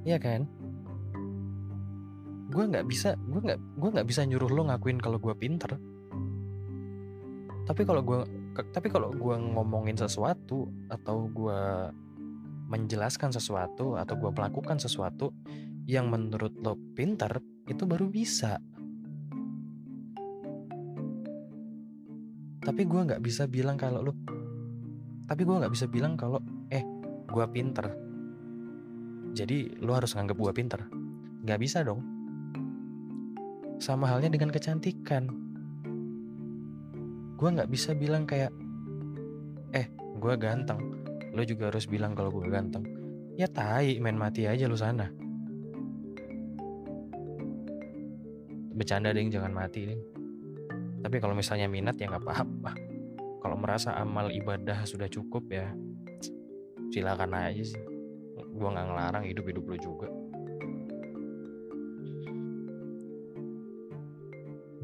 Iya 0.05 0.21
kan? 0.21 0.45
Gue 2.51 2.67
nggak 2.67 2.87
bisa, 2.91 3.15
gue 3.15 3.41
nggak, 3.41 3.61
gue 3.79 3.91
nggak 3.95 4.09
bisa 4.11 4.27
nyuruh 4.27 4.51
lo 4.51 4.67
ngakuin 4.69 4.99
kalau 4.99 5.23
gue 5.23 5.33
pinter. 5.39 5.79
Tapi 7.69 7.83
kalau 7.87 8.03
gue, 8.03 8.21
tapi 8.73 8.89
kalau 8.89 9.13
gue 9.13 9.37
ngomongin 9.37 9.95
sesuatu 9.95 10.69
atau 10.89 11.29
gue 11.31 11.61
menjelaskan 12.71 13.35
sesuatu 13.35 13.99
atau 13.99 14.15
gue 14.15 14.31
melakukan 14.31 14.79
sesuatu 14.79 15.35
yang 15.91 16.07
menurut 16.07 16.55
lo 16.63 16.79
pinter 16.95 17.43
itu 17.67 17.83
baru 17.83 18.07
bisa. 18.07 18.63
Tapi 22.63 22.83
gue 22.87 23.01
nggak 23.11 23.23
bisa 23.25 23.51
bilang 23.51 23.75
kalau 23.75 24.07
lo 24.07 24.13
tapi 25.27 25.47
gue 25.47 25.57
nggak 25.63 25.75
bisa 25.75 25.87
bilang 25.91 26.15
kalau 26.15 26.39
eh 26.71 26.87
gue 27.27 27.47
pinter. 27.51 27.91
Jadi 29.35 29.79
lo 29.83 29.95
harus 29.95 30.15
nganggap 30.15 30.39
gue 30.39 30.53
pinter. 30.55 30.81
Nggak 31.43 31.59
bisa 31.59 31.83
dong. 31.83 32.03
Sama 33.83 34.07
halnya 34.07 34.31
dengan 34.31 34.55
kecantikan 34.55 35.50
gue 37.41 37.49
nggak 37.49 37.73
bisa 37.73 37.97
bilang 37.97 38.29
kayak 38.29 38.53
eh 39.73 39.89
gue 39.97 40.35
ganteng. 40.37 40.77
Lo 41.33 41.41
juga 41.41 41.73
harus 41.73 41.89
bilang 41.89 42.13
kalau 42.13 42.29
gue 42.29 42.45
ganteng. 42.53 42.85
Ya 43.41 43.49
tai 43.49 43.97
main 43.97 44.21
mati 44.21 44.45
aja 44.45 44.69
lo 44.69 44.77
sana. 44.77 45.09
Bercanda 48.77 49.17
ding. 49.17 49.33
Jangan 49.33 49.57
mati 49.57 49.89
ding. 49.89 50.03
Tapi 51.01 51.17
kalau 51.17 51.33
misalnya 51.33 51.65
minat 51.65 51.97
ya 51.97 52.13
nggak 52.13 52.29
apa-apa. 52.29 52.77
Kalau 53.41 53.57
merasa 53.57 53.97
amal 53.97 54.29
ibadah 54.29 54.85
sudah 54.85 55.09
cukup 55.09 55.49
ya 55.49 55.73
silakan 56.93 57.41
aja 57.41 57.65
sih. 57.73 57.81
Gue 58.37 58.69
nggak 58.69 58.85
ngelarang 58.85 59.25
hidup 59.25 59.49
hidup 59.49 59.65
lo 59.65 59.77
juga. 59.81 60.09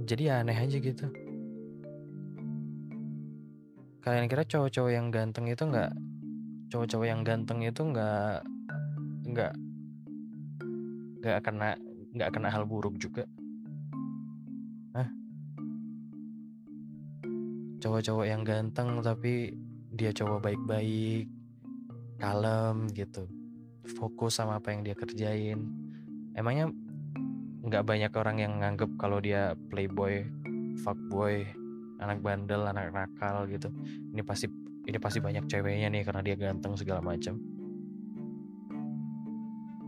Jadi 0.09 0.25
aneh 0.33 0.57
aja 0.57 0.79
gitu 0.81 1.26
kalian 4.07 4.31
kira 4.31 4.47
cowok-cowok 4.47 4.93
yang 4.95 5.11
ganteng 5.11 5.51
itu 5.51 5.67
nggak 5.67 5.91
cowok-cowok 6.71 7.07
yang 7.11 7.27
ganteng 7.27 7.59
itu 7.67 7.83
nggak 7.83 8.39
nggak 9.27 9.53
nggak 11.27 11.39
kena 11.43 11.75
nggak 12.15 12.31
kena 12.31 12.49
hal 12.55 12.63
buruk 12.63 12.95
juga? 13.03 13.27
Cowok-cowok 17.77 18.27
yang 18.31 18.47
ganteng 18.47 19.03
tapi 19.03 19.59
dia 19.91 20.15
cowok 20.15 20.39
baik-baik 20.39 21.27
kalem 22.23 22.87
gitu 22.95 23.27
fokus 23.99 24.39
sama 24.39 24.63
apa 24.63 24.71
yang 24.71 24.87
dia 24.87 24.95
kerjain. 24.95 25.67
Emangnya 26.35 26.71
nggak 27.67 27.83
banyak 27.83 28.13
orang 28.15 28.39
yang 28.39 28.53
nganggep 28.63 28.91
kalau 28.99 29.19
dia 29.19 29.59
playboy 29.71 30.27
fuckboy 30.83 31.66
anak 32.01 32.21
bandel 32.21 32.67
anak 32.67 32.93
nakal 32.93 33.49
gitu. 33.49 33.73
Ini 34.13 34.23
pasti 34.25 34.47
ini 34.87 34.99
pasti 35.03 35.19
banyak 35.19 35.51
ceweknya 35.51 35.91
nih 35.91 36.03
karena 36.07 36.23
dia 36.23 36.37
ganteng 36.39 36.79
segala 36.79 37.03
macam 37.03 37.37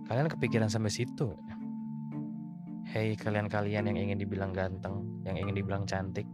kalian 0.08 0.28
kepikiran 0.32 0.72
sampai 0.72 0.88
situ? 0.88 1.36
Hei 2.88 3.12
kalian-kalian 3.12 3.92
yang 3.92 3.98
ingin 4.00 4.16
dibilang 4.16 4.56
ganteng 4.56 5.04
yang 5.28 5.36
ingin 5.36 5.54
dibilang 5.60 5.84
cantik. 5.84 6.24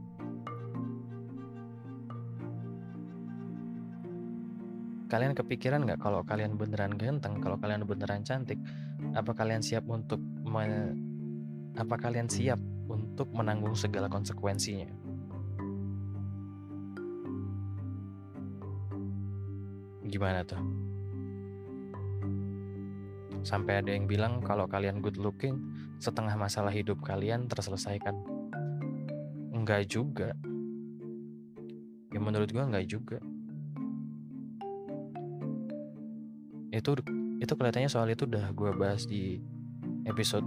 Kalian 5.10 5.34
kepikiran 5.34 5.82
nggak 5.82 6.00
kalau 6.00 6.22
kalian 6.22 6.54
beneran 6.54 6.94
ganteng, 6.94 7.42
kalau 7.42 7.58
kalian 7.58 7.82
beneran 7.82 8.22
cantik, 8.22 8.58
apa 9.14 9.30
kalian 9.34 9.62
siap 9.62 9.86
untuk 9.90 10.18
me, 10.42 10.94
apa 11.74 11.94
kalian 11.98 12.26
siap 12.30 12.58
untuk 12.86 13.30
menanggung 13.34 13.74
segala 13.74 14.06
konsekuensinya? 14.06 15.03
Gimana 20.14 20.46
tuh? 20.46 20.62
Sampai 23.42 23.82
ada 23.82 23.90
yang 23.90 24.06
bilang 24.06 24.38
kalau 24.46 24.70
kalian 24.70 25.02
good 25.02 25.18
looking, 25.18 25.58
setengah 25.98 26.38
masalah 26.38 26.70
hidup 26.70 27.02
kalian 27.02 27.50
terselesaikan. 27.50 28.14
Enggak 29.50 29.90
juga. 29.90 30.38
Ya 32.14 32.22
menurut 32.22 32.46
gua 32.54 32.70
enggak 32.70 32.86
juga. 32.86 33.18
itu 36.74 36.90
itu 37.38 37.52
kelihatannya 37.54 37.86
soal 37.86 38.10
itu 38.10 38.26
udah 38.26 38.50
gue 38.50 38.70
bahas 38.74 39.06
di 39.06 39.38
episode 40.10 40.42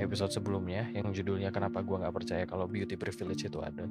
episode 0.00 0.32
sebelumnya 0.32 0.88
yang 0.96 1.12
judulnya 1.12 1.52
kenapa 1.52 1.84
gue 1.84 2.00
nggak 2.00 2.14
percaya 2.16 2.44
kalau 2.48 2.64
beauty 2.64 2.96
privilege 2.96 3.44
itu 3.44 3.60
ada 3.60 3.84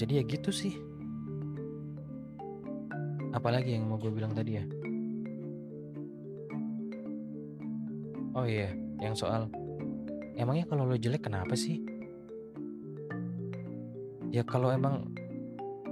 jadi 0.00 0.24
ya 0.24 0.24
gitu 0.24 0.48
sih. 0.48 0.80
Apalagi 3.36 3.76
yang 3.76 3.84
mau 3.84 4.00
gue 4.00 4.08
bilang 4.08 4.32
tadi 4.32 4.56
ya? 4.56 4.64
Oh 8.32 8.48
iya 8.48 8.72
yang 9.04 9.12
soal 9.12 9.52
emangnya 10.40 10.64
kalau 10.64 10.88
lo 10.88 10.96
jelek 10.96 11.28
kenapa 11.28 11.52
sih? 11.52 11.84
Ya 14.32 14.40
kalau 14.40 14.72
emang 14.72 15.12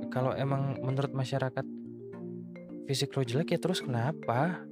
kalau 0.09 0.33
emang 0.33 0.81
menurut 0.81 1.13
masyarakat 1.13 1.67
fisik 2.89 3.13
lo 3.13 3.29
jelek 3.29 3.53
ya 3.53 3.61
terus 3.61 3.85
kenapa? 3.85 4.65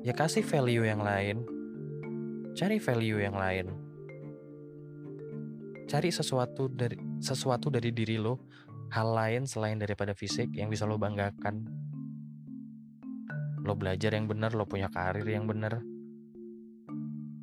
Ya 0.00 0.16
kasih 0.16 0.40
value 0.40 0.88
yang 0.88 1.04
lain. 1.04 1.44
Cari 2.56 2.80
value 2.80 3.20
yang 3.20 3.36
lain. 3.36 3.66
Cari 5.86 6.08
sesuatu 6.08 6.70
dari 6.70 7.05
sesuatu 7.20 7.72
dari 7.72 7.90
diri 7.90 8.20
lo 8.20 8.40
hal 8.92 9.12
lain 9.12 9.42
selain 9.48 9.80
daripada 9.80 10.14
fisik 10.14 10.52
yang 10.54 10.70
bisa 10.70 10.86
lo 10.86 10.96
banggakan. 11.00 11.66
Lo 13.66 13.74
belajar 13.74 14.14
yang 14.14 14.30
benar 14.30 14.54
lo 14.54 14.68
punya 14.68 14.86
karir 14.86 15.26
yang 15.26 15.50
benar. 15.50 15.82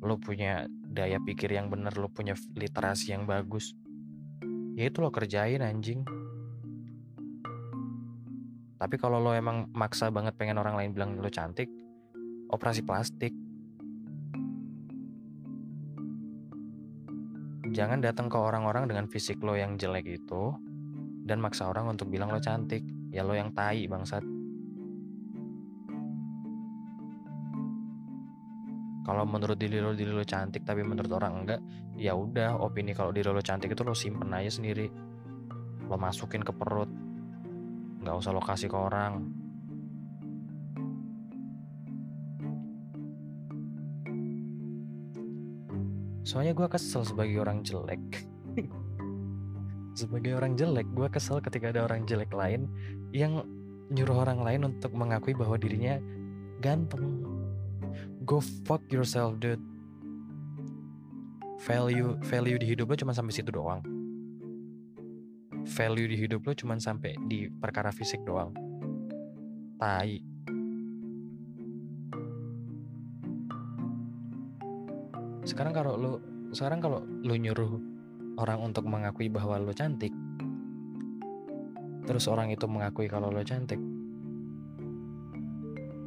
Lo 0.00 0.16
punya 0.16 0.64
daya 0.68 1.20
pikir 1.20 1.52
yang 1.52 1.68
benar 1.68 1.96
lo 2.00 2.08
punya 2.08 2.32
literasi 2.56 3.12
yang 3.12 3.28
bagus. 3.28 3.76
Ya 4.74 4.88
itu 4.88 5.04
lo 5.04 5.12
kerjain 5.12 5.60
anjing. 5.60 6.02
Tapi 8.80 8.96
kalau 9.00 9.20
lo 9.20 9.36
emang 9.36 9.68
maksa 9.72 10.08
banget 10.08 10.36
pengen 10.36 10.60
orang 10.60 10.76
lain 10.76 10.90
bilang 10.92 11.10
lo 11.20 11.28
cantik 11.28 11.68
operasi 12.52 12.86
plastik 12.86 13.34
jangan 17.74 17.98
datang 17.98 18.30
ke 18.30 18.38
orang-orang 18.38 18.86
dengan 18.86 19.10
fisik 19.10 19.42
lo 19.42 19.58
yang 19.58 19.74
jelek 19.74 20.06
itu 20.06 20.54
dan 21.26 21.42
maksa 21.42 21.66
orang 21.66 21.90
untuk 21.90 22.06
bilang 22.06 22.30
lo 22.30 22.38
cantik. 22.38 22.86
Ya 23.10 23.26
lo 23.26 23.34
yang 23.34 23.50
tai 23.50 23.90
bangsat. 23.90 24.22
Kalau 29.04 29.28
menurut 29.28 29.58
diri 29.58 29.82
lo 29.82 29.92
diri 29.92 30.14
lo 30.14 30.24
cantik 30.24 30.64
tapi 30.64 30.80
menurut 30.86 31.10
orang 31.12 31.44
enggak 31.44 31.60
ya 31.98 32.16
udah 32.16 32.56
opini 32.56 32.96
kalau 32.96 33.12
diri 33.12 33.28
lo 33.28 33.42
cantik 33.42 33.74
itu 33.74 33.82
lo 33.82 33.92
simpen 33.92 34.30
aja 34.30 34.54
sendiri. 34.54 34.86
Lo 35.90 35.98
masukin 35.98 36.46
ke 36.46 36.54
perut. 36.54 36.88
Nggak 38.00 38.14
usah 38.14 38.30
lo 38.30 38.40
kasih 38.40 38.70
ke 38.70 38.78
orang 38.78 39.43
soalnya 46.24 46.56
gue 46.56 46.66
kesel 46.66 47.04
sebagai 47.04 47.36
orang 47.38 47.60
jelek. 47.60 48.00
Sebagai 49.94 50.34
orang 50.34 50.58
jelek 50.58 50.90
gue 50.90 51.06
kesel 51.06 51.38
ketika 51.38 51.70
ada 51.70 51.86
orang 51.86 52.02
jelek 52.02 52.34
lain 52.34 52.66
yang 53.14 53.46
nyuruh 53.94 54.26
orang 54.26 54.42
lain 54.42 54.74
untuk 54.74 54.90
mengakui 54.96 55.36
bahwa 55.38 55.54
dirinya 55.54 56.02
ganteng. 56.58 57.22
Go 58.26 58.40
fuck 58.40 58.82
yourself 58.90 59.38
dude. 59.38 59.62
Value 61.62 62.18
value 62.26 62.58
di 62.58 62.66
hidup 62.74 62.90
lo 62.90 62.96
cuma 62.98 63.14
sampai 63.14 63.32
situ 63.36 63.54
doang. 63.54 63.84
Value 65.64 66.10
di 66.10 66.16
hidup 66.18 66.42
lo 66.42 66.52
cuma 66.56 66.74
sampai 66.80 67.14
di 67.30 67.46
perkara 67.46 67.94
fisik 67.94 68.24
doang. 68.26 68.50
Tai 69.78 70.33
sekarang 75.44 75.72
kalau 75.76 75.94
lo 75.96 76.12
sekarang 76.50 76.80
kalau 76.80 77.04
lo 77.04 77.34
nyuruh 77.36 77.76
orang 78.40 78.60
untuk 78.64 78.88
mengakui 78.88 79.28
bahwa 79.28 79.60
lo 79.60 79.72
cantik 79.76 80.12
terus 82.04 82.28
orang 82.28 82.52
itu 82.52 82.64
mengakui 82.68 83.08
kalau 83.08 83.28
lo 83.28 83.44
cantik 83.44 83.80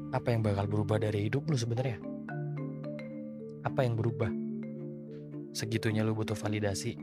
apa 0.08 0.32
yang 0.32 0.41
bakal 0.41 0.65
berubah 0.72 0.98
dari 1.03 1.27
hidup 1.27 1.44
lo 1.51 1.60
sebenarnya? 1.60 2.00
Apa 3.67 3.84
yang 3.84 4.00
berubah? 4.00 4.32
Segitunya 5.51 6.08
lo 6.08 6.15
butuh 6.15 6.38
validasi. 6.38 6.96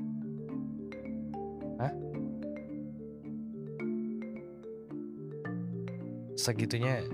Hah? 1.78 1.92
segitunya 6.34 7.06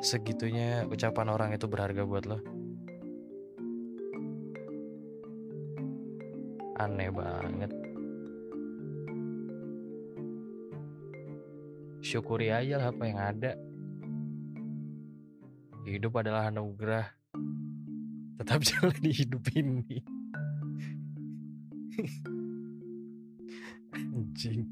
segitunya 0.00 0.88
ucapan 0.88 1.28
orang 1.28 1.50
itu 1.52 1.68
berharga 1.68 2.08
buat 2.08 2.24
lo 2.24 2.40
aneh 6.80 7.12
banget. 7.12 7.68
Syukuri 12.00 12.48
aja 12.48 12.80
lah 12.80 12.88
apa 12.88 13.04
yang 13.04 13.20
ada. 13.20 13.52
Hidup 15.84 16.16
adalah 16.16 16.48
anugerah. 16.48 17.12
Tetap 18.40 18.64
jalan 18.72 18.96
di 19.04 19.12
hidup 19.12 19.44
ini. 19.52 20.00
Anjing. 24.00 24.64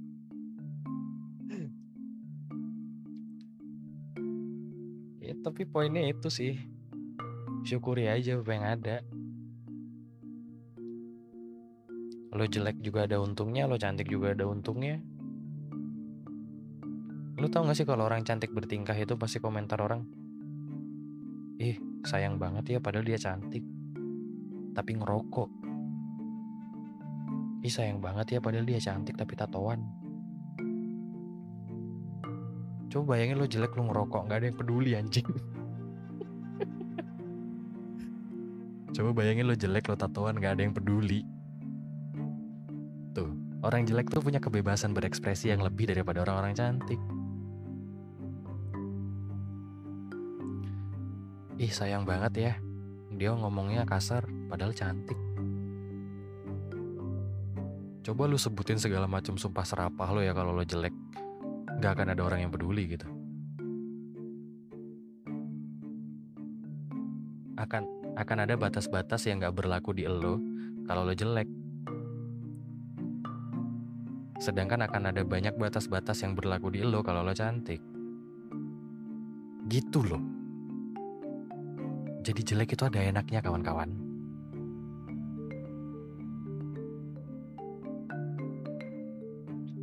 Ya 5.21 5.37
tapi 5.45 5.69
poinnya 5.69 6.09
itu 6.09 6.33
sih. 6.33 6.57
Syukuri 7.69 8.09
aja 8.09 8.41
apa 8.41 8.51
yang 8.57 8.65
ada 8.65 9.05
lo 12.29 12.45
jelek 12.45 12.85
juga 12.85 13.09
ada 13.09 13.25
untungnya 13.25 13.65
lo 13.65 13.81
cantik 13.81 14.13
juga 14.13 14.37
ada 14.37 14.45
untungnya. 14.45 15.01
Lo 17.39 17.47
tau 17.49 17.65
gak 17.65 17.79
sih 17.79 17.87
kalau 17.89 18.05
orang 18.05 18.27
cantik 18.27 18.53
bertingkah 18.53 18.99
itu 18.99 19.17
pasti 19.17 19.41
komentar 19.41 19.81
orang 19.81 20.05
ih 21.59 21.75
sayang 22.07 22.39
banget 22.39 22.77
ya 22.77 22.79
padahal 22.79 23.07
dia 23.07 23.19
cantik 23.19 23.65
tapi 24.77 24.93
ngerokok. 24.95 25.49
Ih 27.65 27.73
sayang 27.73 27.99
banget 27.99 28.37
ya 28.37 28.39
padahal 28.45 28.69
dia 28.69 28.79
cantik 28.79 29.17
tapi 29.17 29.35
tatoan. 29.35 29.81
Coba 32.93 33.17
bayangin 33.17 33.41
lo 33.41 33.49
jelek 33.49 33.73
lo 33.73 33.89
ngerokok 33.89 34.23
nggak 34.29 34.39
ada 34.39 34.47
yang 34.53 34.59
peduli 34.59 34.93
anjing. 34.95 35.27
Coba 38.95 39.11
bayangin 39.17 39.49
lo 39.49 39.57
jelek 39.57 39.89
lo 39.89 39.97
tatoan 39.97 40.37
nggak 40.39 40.53
ada 40.55 40.63
yang 40.63 40.77
peduli 40.77 41.25
orang 43.69 43.85
jelek 43.85 44.09
tuh 44.09 44.25
punya 44.25 44.41
kebebasan 44.41 44.97
berekspresi 44.97 45.53
yang 45.53 45.61
lebih 45.61 45.93
daripada 45.93 46.25
orang-orang 46.25 46.57
cantik. 46.57 46.97
Ih, 51.61 51.69
sayang 51.69 52.09
banget 52.09 52.33
ya. 52.33 52.53
Dia 53.13 53.37
ngomongnya 53.37 53.85
kasar, 53.85 54.25
padahal 54.49 54.73
cantik. 54.73 55.21
Coba 58.09 58.25
lu 58.25 58.41
sebutin 58.41 58.81
segala 58.81 59.05
macam 59.05 59.37
sumpah 59.37 59.69
serapah 59.69 60.17
lo 60.17 60.25
ya 60.25 60.33
kalau 60.33 60.57
lo 60.57 60.65
jelek. 60.65 60.97
Gak 61.85 61.93
akan 61.93 62.17
ada 62.17 62.23
orang 62.25 62.49
yang 62.49 62.53
peduli 62.55 62.89
gitu. 62.89 63.05
Akan 67.61 67.85
akan 68.17 68.39
ada 68.49 68.57
batas-batas 68.57 69.29
yang 69.29 69.45
gak 69.45 69.53
berlaku 69.53 69.93
di 69.93 70.09
lo 70.09 70.41
kalau 70.89 71.05
lo 71.05 71.13
jelek. 71.13 71.68
Sedangkan 74.39 74.87
akan 74.87 75.11
ada 75.11 75.27
banyak 75.27 75.59
batas-batas 75.59 76.23
yang 76.23 76.39
berlaku 76.39 76.71
di 76.71 76.87
lo 76.87 77.03
kalau 77.03 77.27
lo 77.27 77.35
cantik. 77.35 77.83
Gitu 79.67 79.99
loh. 80.07 80.23
Jadi 82.23 82.41
jelek 82.47 82.79
itu 82.79 82.87
ada 82.87 83.03
enaknya 83.03 83.43
kawan-kawan. 83.43 83.91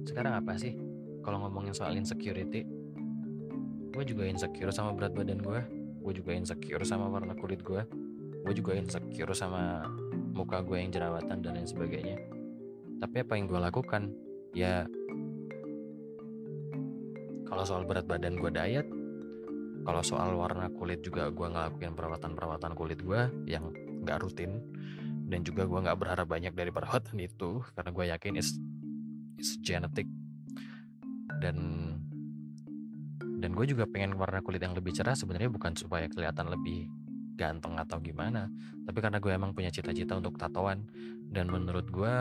Sekarang 0.08 0.40
apa 0.40 0.56
sih? 0.56 0.72
Kalau 1.20 1.44
ngomongin 1.44 1.76
soal 1.76 2.00
insecurity, 2.00 2.64
gue 3.92 4.04
juga 4.08 4.24
insecure 4.24 4.72
sama 4.72 4.96
berat 4.96 5.12
badan 5.12 5.44
gue. 5.44 5.60
Gue 6.00 6.14
juga 6.16 6.32
insecure 6.32 6.86
sama 6.88 7.12
warna 7.12 7.36
kulit 7.36 7.60
gue. 7.60 7.84
Gue 8.46 8.54
juga 8.56 8.78
insecure 8.78 9.36
sama 9.36 9.84
muka 10.32 10.64
gue 10.64 10.80
yang 10.80 10.96
jerawatan 10.96 11.44
dan 11.44 11.60
lain 11.60 11.68
sebagainya. 11.68 12.16
Tapi 13.04 13.26
apa 13.26 13.36
yang 13.36 13.52
gue 13.52 13.60
lakukan? 13.60 14.25
Ya 14.56 14.88
kalau 17.46 17.64
soal 17.68 17.84
berat 17.84 18.08
badan 18.08 18.40
gue 18.40 18.50
diet 18.50 18.88
kalau 19.86 20.02
soal 20.02 20.34
warna 20.34 20.72
kulit 20.74 21.06
juga 21.06 21.30
gue 21.30 21.46
ngelakuin 21.46 21.94
perawatan-perawatan 21.94 22.74
kulit 22.74 23.00
gue 23.06 23.22
yang 23.46 23.70
nggak 24.02 24.18
rutin 24.26 24.64
dan 25.26 25.42
juga 25.42 25.66
gue 25.66 25.80
nggak 25.86 25.98
berharap 25.98 26.28
banyak 26.30 26.54
dari 26.54 26.74
perawatan 26.74 27.18
itu 27.22 27.62
karena 27.78 27.90
gue 27.94 28.06
yakin 28.10 28.34
is 28.38 28.58
is 29.38 29.58
genetic. 29.62 30.10
Dan 31.42 31.58
dan 33.20 33.52
gue 33.54 33.66
juga 33.68 33.86
pengen 33.86 34.18
warna 34.18 34.42
kulit 34.42 34.64
yang 34.64 34.74
lebih 34.74 34.96
cerah 34.96 35.14
sebenarnya 35.14 35.52
bukan 35.52 35.78
supaya 35.78 36.10
kelihatan 36.10 36.50
lebih 36.50 36.90
ganteng 37.36 37.76
atau 37.76 38.00
gimana 38.00 38.48
tapi 38.88 39.04
karena 39.04 39.20
gue 39.20 39.28
emang 39.28 39.52
punya 39.52 39.68
cita-cita 39.68 40.16
untuk 40.16 40.40
tatoan 40.40 40.88
dan 41.36 41.52
menurut 41.52 41.84
gue 41.92 42.16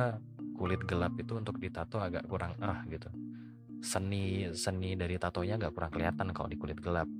kulit 0.54 0.80
gelap 0.86 1.12
itu 1.18 1.34
untuk 1.34 1.58
ditato 1.58 1.98
agak 1.98 2.24
kurang 2.30 2.54
ah 2.62 2.86
gitu. 2.86 3.10
Seni 3.84 4.48
seni 4.54 4.96
dari 4.96 5.18
tatonya 5.20 5.58
agak 5.60 5.74
kurang 5.76 5.92
kelihatan 5.92 6.30
kalau 6.30 6.48
di 6.48 6.56
kulit 6.56 6.78
gelap. 6.80 7.10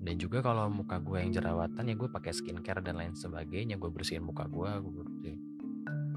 Dan 0.00 0.16
juga 0.16 0.42
kalau 0.42 0.66
muka 0.72 0.98
gue 0.98 1.22
yang 1.22 1.30
jerawatan 1.30 1.86
ya 1.86 1.94
gue 1.94 2.08
pakai 2.10 2.32
skincare 2.34 2.82
dan 2.82 2.98
lain 2.98 3.14
sebagainya. 3.14 3.78
Gue 3.78 3.88
bersihin 3.92 4.26
muka 4.26 4.44
gue 4.50 4.68
gue 4.68 4.92
bersihin. 5.06 5.40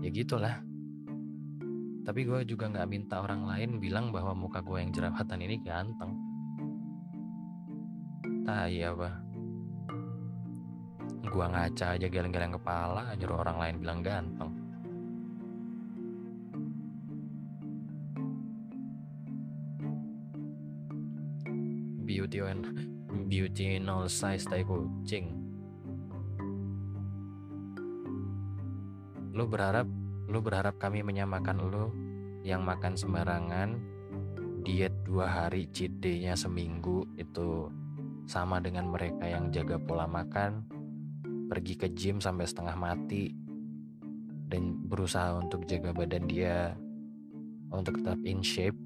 Ya 0.02 0.10
gitulah. 0.10 0.60
Tapi 2.04 2.28
gue 2.28 2.44
juga 2.44 2.68
nggak 2.68 2.90
minta 2.90 3.24
orang 3.24 3.48
lain 3.48 3.80
bilang 3.80 4.12
bahwa 4.12 4.36
muka 4.36 4.60
gue 4.60 4.82
yang 4.82 4.92
jerawatan 4.92 5.40
ini 5.40 5.56
ganteng. 5.64 6.12
Tai 8.44 8.76
apa 8.76 9.24
gue 11.34 11.46
ngaca 11.50 11.98
aja 11.98 12.08
geleng-geleng 12.14 12.54
kepala 12.54 13.18
nyuruh 13.18 13.42
orang 13.42 13.58
lain 13.58 13.76
bilang 13.82 14.00
ganteng 14.06 14.63
beauty 22.14 22.46
and 22.46 22.70
beauty 23.26 23.82
in 23.82 23.90
all 23.90 24.06
size 24.06 24.46
tai 24.46 24.62
kucing 24.62 25.34
lu 29.34 29.50
berharap 29.50 29.90
lu 30.30 30.46
berharap 30.46 30.78
kami 30.78 31.02
menyamakan 31.02 31.58
lu 31.74 31.90
yang 32.46 32.62
makan 32.62 32.94
sembarangan 32.94 33.82
diet 34.62 34.94
dua 35.02 35.26
hari 35.26 35.66
cheat 35.74 35.98
day-nya 35.98 36.38
seminggu 36.38 37.02
itu 37.18 37.74
sama 38.30 38.62
dengan 38.62 38.94
mereka 38.94 39.26
yang 39.26 39.50
jaga 39.50 39.82
pola 39.82 40.06
makan 40.06 40.62
pergi 41.50 41.74
ke 41.74 41.88
gym 41.98 42.22
sampai 42.22 42.46
setengah 42.46 42.78
mati 42.78 43.34
dan 44.54 44.78
berusaha 44.86 45.42
untuk 45.42 45.66
jaga 45.66 45.90
badan 45.98 46.30
dia 46.30 46.78
untuk 47.74 48.06
tetap 48.06 48.22
in 48.22 48.46
shape 48.46 48.78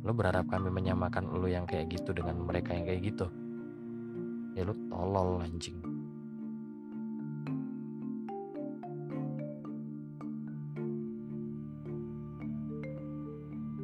lo 0.00 0.16
berharap 0.16 0.48
kami 0.48 0.72
menyamakan 0.72 1.28
lo 1.28 1.44
yang 1.44 1.68
kayak 1.68 1.92
gitu 1.92 2.16
dengan 2.16 2.40
mereka 2.40 2.72
yang 2.72 2.88
kayak 2.88 3.02
gitu? 3.04 3.26
Ya 4.56 4.64
lo 4.64 4.74
tolol 4.88 5.44
anjing. 5.44 5.76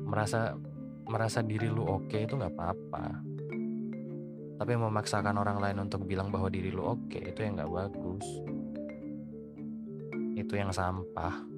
Merasa 0.06 0.56
merasa 1.06 1.44
diri 1.44 1.68
lu 1.68 1.84
oke 1.84 2.16
itu 2.16 2.32
nggak 2.32 2.54
apa-apa. 2.56 3.04
Tapi 4.56 4.72
memaksakan 4.72 5.36
orang 5.36 5.60
lain 5.60 5.84
untuk 5.84 6.08
bilang 6.08 6.32
bahwa 6.32 6.48
diri 6.48 6.72
lu 6.72 6.80
oke 6.96 7.20
itu 7.20 7.40
yang 7.44 7.60
nggak 7.60 7.68
bagus. 7.68 8.26
Itu 10.36 10.56
yang 10.56 10.72
sampah 10.72 11.55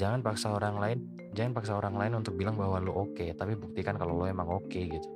jangan 0.00 0.24
paksa 0.24 0.56
orang 0.56 0.80
lain 0.80 0.98
jangan 1.36 1.52
paksa 1.52 1.76
orang 1.76 1.92
lain 2.00 2.12
untuk 2.24 2.40
bilang 2.40 2.56
bahwa 2.56 2.80
lo 2.80 3.04
oke 3.04 3.20
okay, 3.20 3.36
tapi 3.36 3.52
buktikan 3.52 4.00
kalau 4.00 4.16
lo 4.16 4.24
emang 4.24 4.48
oke 4.48 4.64
okay, 4.64 4.88
gitu. 4.88 5.08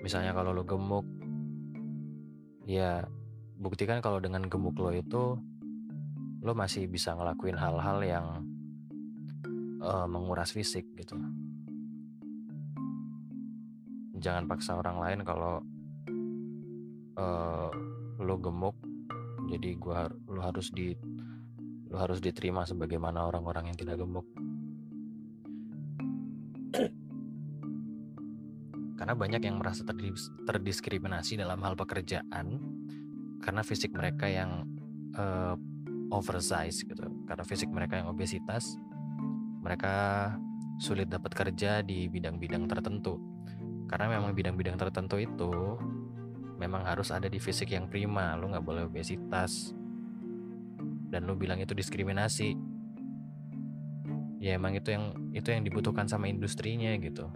Misalnya 0.00 0.32
kalau 0.32 0.56
lo 0.56 0.64
gemuk 0.64 1.04
ya 2.64 3.04
buktikan 3.60 4.00
kalau 4.00 4.24
dengan 4.24 4.48
gemuk 4.48 4.80
lo 4.80 4.88
itu 4.96 5.36
lo 6.40 6.52
masih 6.56 6.88
bisa 6.88 7.12
ngelakuin 7.12 7.60
hal-hal 7.60 8.00
yang 8.00 8.26
uh, 9.84 10.08
menguras 10.08 10.56
fisik 10.56 10.88
gitu. 10.96 11.12
Jangan 14.16 14.48
paksa 14.48 14.80
orang 14.80 14.96
lain 14.96 15.20
kalau 15.28 15.60
uh, 17.20 17.70
lo 18.18 18.34
gemuk 18.42 18.74
jadi 19.48 19.74
gua 19.80 20.06
lo 20.28 20.40
harus 20.44 20.68
di 20.70 20.92
lo 21.88 21.96
harus 21.96 22.20
diterima 22.20 22.68
sebagaimana 22.68 23.24
orang-orang 23.24 23.72
yang 23.72 23.78
tidak 23.80 23.96
gemuk. 24.04 24.28
Karena 28.98 29.14
banyak 29.14 29.40
yang 29.40 29.56
merasa 29.56 29.86
terdiskriminasi 30.44 31.40
dalam 31.40 31.64
hal 31.64 31.78
pekerjaan 31.78 32.60
karena 33.40 33.62
fisik 33.64 33.94
mereka 33.96 34.28
yang 34.28 34.68
uh, 35.16 35.56
oversize 36.12 36.84
gitu. 36.84 37.08
Karena 37.24 37.44
fisik 37.46 37.72
mereka 37.72 37.96
yang 38.04 38.12
obesitas 38.12 38.76
mereka 39.64 40.36
sulit 40.78 41.10
dapat 41.10 41.34
kerja 41.34 41.80
di 41.80 42.06
bidang-bidang 42.06 42.68
tertentu. 42.68 43.16
Karena 43.88 44.20
memang 44.20 44.36
bidang-bidang 44.36 44.76
tertentu 44.76 45.16
itu 45.16 45.50
memang 46.58 46.82
harus 46.84 47.14
ada 47.14 47.30
di 47.30 47.38
fisik 47.38 47.70
yang 47.70 47.86
prima 47.86 48.34
lu 48.34 48.50
nggak 48.50 48.66
boleh 48.66 48.82
obesitas. 48.90 49.72
Dan 51.08 51.24
lu 51.24 51.38
bilang 51.38 51.62
itu 51.62 51.72
diskriminasi. 51.72 52.52
Ya 54.42 54.58
emang 54.58 54.76
itu 54.76 54.92
yang 54.92 55.14
itu 55.32 55.48
yang 55.48 55.62
dibutuhkan 55.64 56.04
sama 56.10 56.28
industrinya 56.28 56.92
gitu. 56.98 57.30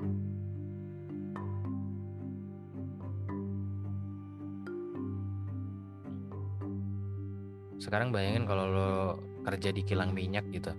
Sekarang 7.83 8.15
bayangin 8.15 8.47
kalau 8.47 8.67
lo 8.71 8.91
kerja 9.43 9.75
di 9.75 9.83
kilang 9.83 10.15
minyak 10.15 10.47
gitu. 10.55 10.71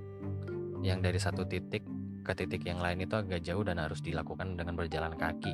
Yang 0.79 0.99
dari 1.03 1.19
satu 1.19 1.43
titik 1.43 1.83
ke 2.23 2.31
titik 2.31 2.63
yang 2.63 2.79
lain 2.79 3.03
itu 3.03 3.19
agak 3.19 3.43
jauh 3.43 3.63
dan 3.67 3.79
harus 3.83 3.99
dilakukan 3.99 4.55
dengan 4.55 4.79
berjalan 4.79 5.11
kaki. 5.19 5.51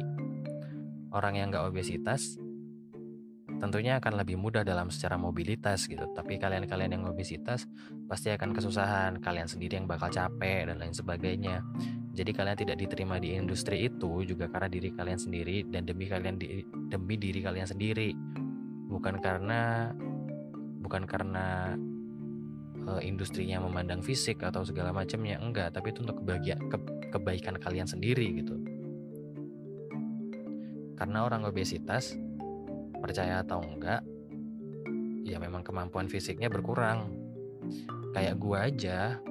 Orang 1.09 1.33
yang 1.33 1.49
nggak 1.49 1.65
obesitas 1.73 2.37
tentunya 3.59 3.99
akan 3.99 4.23
lebih 4.23 4.39
mudah 4.39 4.63
dalam 4.63 4.87
secara 4.87 5.19
mobilitas 5.19 5.85
gitu. 5.85 6.07
Tapi 6.15 6.39
kalian-kalian 6.39 6.95
yang 6.95 7.03
obesitas 7.05 7.67
pasti 8.07 8.31
akan 8.31 8.55
kesusahan, 8.55 9.19
kalian 9.19 9.45
sendiri 9.45 9.75
yang 9.75 9.85
bakal 9.85 10.07
capek 10.07 10.71
dan 10.71 10.79
lain 10.79 10.95
sebagainya. 10.95 11.61
Jadi 12.15 12.31
kalian 12.31 12.57
tidak 12.57 12.77
diterima 12.79 13.19
di 13.19 13.35
industri 13.35 13.85
itu 13.85 14.23
juga 14.23 14.47
karena 14.47 14.71
diri 14.71 14.89
kalian 14.95 15.19
sendiri 15.19 15.67
dan 15.67 15.83
demi 15.83 16.07
kalian 16.07 16.39
di, 16.39 16.63
demi 16.87 17.15
diri 17.19 17.43
kalian 17.43 17.67
sendiri. 17.67 18.15
Bukan 18.89 19.19
karena 19.21 19.91
bukan 20.79 21.05
karena 21.05 21.75
uh, 22.87 23.01
industrinya 23.03 23.61
memandang 23.61 23.99
fisik 24.01 24.41
atau 24.41 24.63
segala 24.63 24.95
macamnya 24.95 25.37
enggak, 25.37 25.75
tapi 25.75 25.91
itu 25.91 26.01
untuk 26.01 26.23
kebahagiaan 26.23 26.63
ke, 26.71 26.77
kebaikan 27.11 27.55
kalian 27.59 27.85
sendiri 27.85 28.25
gitu. 28.39 28.55
Karena 30.99 31.23
orang 31.23 31.47
obesitas 31.47 32.19
percaya 32.99 33.41
atau 33.41 33.63
enggak 33.63 34.03
ya 35.29 35.37
memang 35.37 35.61
kemampuan 35.61 36.09
fisiknya 36.09 36.49
berkurang. 36.49 37.13
Kayak 38.17 38.41
gua 38.41 38.65
aja 38.65 39.21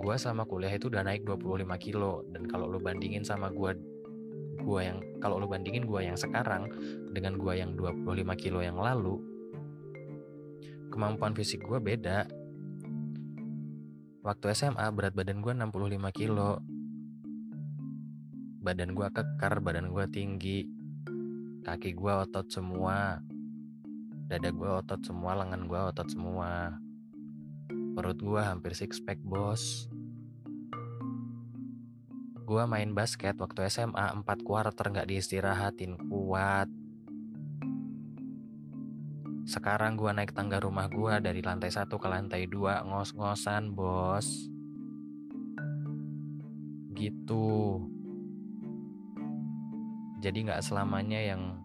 gua 0.00 0.16
sama 0.16 0.48
kuliah 0.48 0.72
itu 0.72 0.88
udah 0.88 1.02
naik 1.02 1.26
25 1.26 1.66
kilo. 1.82 2.22
Dan 2.30 2.46
kalau 2.46 2.70
lo 2.70 2.78
bandingin 2.78 3.26
sama 3.26 3.50
gua 3.50 3.74
gua 4.62 4.86
yang 4.86 4.98
kalau 5.18 5.42
lo 5.42 5.50
bandingin 5.50 5.84
gua 5.84 6.06
yang 6.06 6.14
sekarang 6.14 6.70
dengan 7.10 7.36
gua 7.36 7.58
yang 7.58 7.74
25 7.74 8.06
kilo 8.38 8.62
yang 8.62 8.78
lalu 8.78 9.18
kemampuan 10.94 11.34
fisik 11.34 11.66
gua 11.66 11.82
beda. 11.82 12.30
Waktu 14.20 14.52
SMA 14.52 14.86
berat 14.94 15.16
badan 15.16 15.42
gua 15.42 15.58
65 15.58 16.12
kilo. 16.14 16.62
Badan 18.60 18.92
gua 18.92 19.08
kekar 19.08 19.64
badan 19.64 19.88
gua 19.88 20.04
tinggi 20.04 20.79
kaki 21.60 21.92
gue 21.92 22.12
otot 22.12 22.46
semua. 22.48 23.20
Dada 24.30 24.50
gue 24.50 24.70
otot 24.70 25.00
semua 25.02 25.36
lengan 25.36 25.68
gue 25.68 25.80
otot 25.80 26.08
semua. 26.08 26.80
Perut 27.68 28.18
gue 28.18 28.40
hampir 28.40 28.72
six 28.72 29.02
pack 29.02 29.20
bos. 29.20 29.90
Gue 32.48 32.62
main 32.66 32.90
basket 32.96 33.38
waktu 33.38 33.70
SMA 33.70 34.10
4 34.26 34.26
quarter 34.42 34.86
nggak 34.90 35.06
diistirahatin 35.06 36.00
kuat. 36.10 36.66
Sekarang 39.46 39.98
gue 39.98 40.10
naik 40.10 40.34
tangga 40.34 40.62
rumah 40.62 40.86
gue 40.90 41.18
dari 41.22 41.42
lantai 41.42 41.70
satu 41.70 41.98
ke 41.98 42.06
lantai 42.10 42.46
dua 42.46 42.82
ngos-ngosan 42.86 43.74
bos. 43.74 44.50
Gitu 46.94 47.50
jadi 50.20 50.38
nggak 50.44 50.60
selamanya 50.60 51.16
yang 51.16 51.64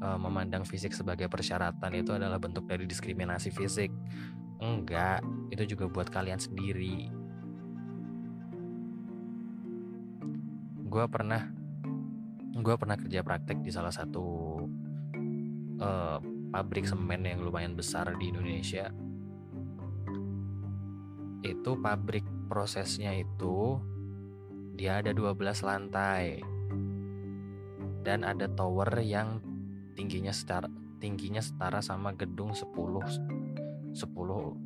uh, 0.00 0.16
memandang 0.16 0.64
fisik 0.64 0.96
sebagai 0.96 1.28
persyaratan 1.28 1.92
itu 1.92 2.16
adalah 2.16 2.40
bentuk 2.40 2.64
dari 2.64 2.88
diskriminasi 2.88 3.52
fisik. 3.52 3.92
Enggak 4.60 5.20
itu 5.52 5.76
juga 5.76 5.88
buat 5.92 6.08
kalian 6.08 6.40
sendiri. 6.40 7.12
Gue 10.90 11.04
pernah 11.06 11.52
gue 12.50 12.74
pernah 12.76 12.96
kerja 12.98 13.20
praktek 13.22 13.62
di 13.62 13.70
salah 13.70 13.94
satu 13.94 14.58
uh, 15.80 16.18
pabrik 16.50 16.88
semen 16.88 17.22
yang 17.22 17.44
lumayan 17.44 17.76
besar 17.76 18.16
di 18.16 18.32
Indonesia. 18.32 18.88
Itu 21.40 21.76
pabrik 21.80 22.24
prosesnya 22.48 23.12
itu 23.16 23.80
dia 24.76 25.04
ada 25.04 25.12
12 25.12 25.36
lantai 25.64 26.59
dan 28.00 28.24
ada 28.24 28.48
tower 28.48 28.88
yang 29.00 29.40
tingginya 29.94 30.32
setara 30.32 30.68
tingginya 31.00 31.40
setara 31.40 31.80
sama 31.80 32.12
gedung 32.12 32.52
10 32.52 32.68
10 33.96 33.96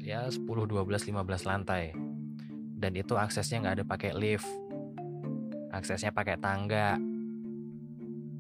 ya 0.03 0.29
10 0.29 0.45
12 0.45 1.09
15 1.09 1.49
lantai. 1.49 1.95
Dan 2.75 2.93
itu 2.99 3.17
aksesnya 3.17 3.65
nggak 3.65 3.75
ada 3.81 3.85
pakai 3.87 4.13
lift. 4.13 4.45
Aksesnya 5.73 6.13
pakai 6.13 6.37
tangga. 6.37 7.01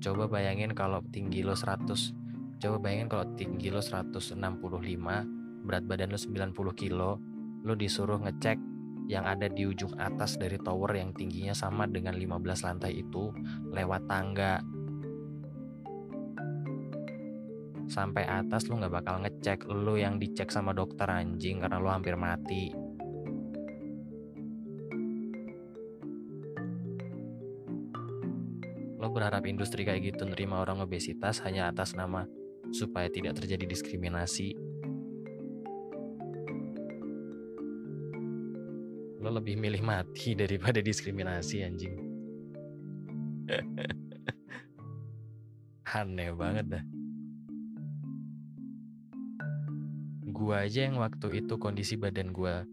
Coba 0.04 0.28
bayangin 0.28 0.76
kalau 0.76 1.00
tinggi 1.08 1.40
lo 1.40 1.56
100 1.56 2.24
coba 2.64 2.76
bayangin 2.80 3.08
kalau 3.12 3.26
tinggi 3.36 3.68
lo 3.68 3.84
165 3.84 4.40
berat 5.64 5.84
badan 5.84 6.12
lo 6.12 6.18
90 6.20 6.54
kilo 6.80 7.20
lo 7.64 7.72
disuruh 7.76 8.20
ngecek 8.20 8.56
yang 9.04 9.28
ada 9.28 9.52
di 9.52 9.68
ujung 9.68 9.92
atas 10.00 10.40
dari 10.40 10.56
tower 10.56 10.96
yang 10.96 11.12
tingginya 11.12 11.52
sama 11.52 11.84
dengan 11.84 12.16
15 12.16 12.40
lantai 12.64 13.04
itu 13.04 13.32
lewat 13.68 14.08
tangga 14.08 14.64
sampai 17.88 18.24
atas 18.24 18.68
lu 18.68 18.80
nggak 18.80 18.92
bakal 18.92 19.20
ngecek 19.20 19.68
lu 19.68 20.00
yang 20.00 20.16
dicek 20.16 20.48
sama 20.48 20.72
dokter 20.72 21.08
anjing 21.08 21.60
karena 21.60 21.80
lu 21.80 21.88
hampir 21.92 22.16
mati. 22.16 22.72
Lo 29.00 29.12
berharap 29.12 29.44
industri 29.44 29.84
kayak 29.84 30.16
gitu 30.16 30.24
nerima 30.24 30.64
orang 30.64 30.80
obesitas 30.80 31.44
hanya 31.44 31.68
atas 31.68 31.92
nama 31.92 32.24
supaya 32.72 33.12
tidak 33.12 33.36
terjadi 33.36 33.68
diskriminasi? 33.68 34.56
Lo 39.20 39.28
lebih 39.28 39.60
milih 39.60 39.84
mati 39.84 40.32
daripada 40.40 40.80
diskriminasi 40.80 41.56
anjing. 41.64 41.96
Aneh 45.94 46.32
banget 46.32 46.80
dah. 46.80 46.93
Gua 50.34 50.66
aja 50.66 50.90
yang 50.90 50.98
waktu 50.98 51.46
itu 51.46 51.54
kondisi 51.62 51.94
badan 51.94 52.34
gua 52.34 52.66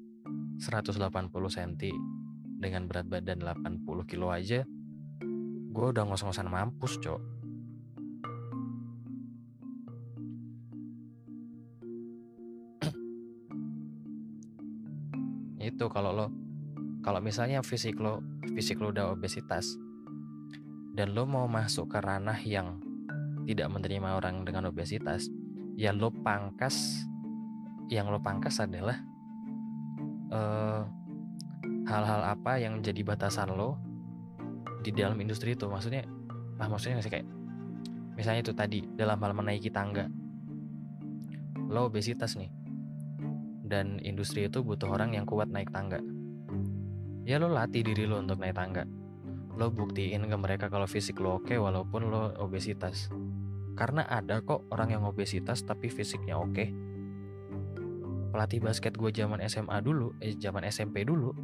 180 0.58 0.98
cm 1.30 1.78
dengan 2.62 2.86
berat 2.90 3.06
badan 3.06 3.46
80 3.46 3.86
kilo 4.10 4.34
aja 4.34 4.66
gue 5.72 5.88
udah 5.88 6.04
ngos-ngosan 6.04 6.52
mampus 6.52 7.00
cok. 7.00 7.22
Itu 15.72 15.88
kalau 15.88 16.12
lo 16.12 16.28
kalau 17.02 17.18
misalnya 17.24 17.64
fisik 17.64 17.98
lo 18.04 18.20
fisik 18.52 18.84
lo 18.84 18.92
udah 18.92 19.16
obesitas 19.16 19.80
dan 20.92 21.16
lo 21.16 21.24
mau 21.24 21.48
masuk 21.48 21.88
ke 21.88 22.04
ranah 22.04 22.36
yang 22.44 22.84
tidak 23.48 23.72
menerima 23.72 24.20
orang 24.20 24.44
dengan 24.44 24.68
obesitas 24.70 25.32
ya 25.80 25.96
lo 25.96 26.12
pangkas 26.12 27.08
yang 27.92 28.08
lo 28.08 28.24
pangkas 28.24 28.64
adalah 28.64 28.96
eh, 30.32 30.82
hal-hal 31.84 32.22
apa 32.24 32.56
yang 32.56 32.80
jadi 32.80 33.04
batasan 33.04 33.52
lo 33.52 33.76
di 34.80 34.96
dalam 34.96 35.20
industri 35.20 35.60
itu? 35.60 35.68
Maksudnya 35.68 36.08
ah 36.64 36.72
maksudnya 36.72 37.04
sih? 37.04 37.12
Kayak 37.12 37.28
misalnya 38.16 38.48
itu 38.48 38.56
tadi 38.56 38.80
dalam 38.96 39.20
hal 39.20 39.36
menaiki 39.36 39.68
tangga. 39.68 40.08
Lo 41.68 41.92
obesitas 41.92 42.40
nih 42.40 42.48
dan 43.68 44.00
industri 44.04 44.48
itu 44.48 44.64
butuh 44.64 44.88
orang 44.88 45.20
yang 45.20 45.28
kuat 45.28 45.52
naik 45.52 45.68
tangga. 45.76 46.00
Ya 47.28 47.44
lo 47.44 47.52
latih 47.52 47.84
diri 47.84 48.08
lo 48.08 48.24
untuk 48.24 48.40
naik 48.40 48.56
tangga. 48.56 48.88
Lo 49.60 49.68
buktiin 49.68 50.32
ke 50.32 50.38
mereka 50.40 50.72
kalau 50.72 50.88
fisik 50.88 51.20
lo 51.20 51.44
oke 51.44 51.60
walaupun 51.60 52.08
lo 52.08 52.32
obesitas. 52.40 53.12
Karena 53.76 54.08
ada 54.08 54.40
kok 54.40 54.68
orang 54.72 54.96
yang 54.96 55.04
obesitas 55.04 55.64
tapi 55.64 55.88
fisiknya 55.92 56.40
oke 56.40 56.91
pelatih 58.32 58.64
basket 58.64 58.96
gue 58.96 59.12
zaman 59.12 59.44
SMA 59.46 59.78
dulu 59.84 60.16
eh 60.24 60.34
zaman 60.40 60.64
SMP 60.72 61.04
dulu 61.04 61.36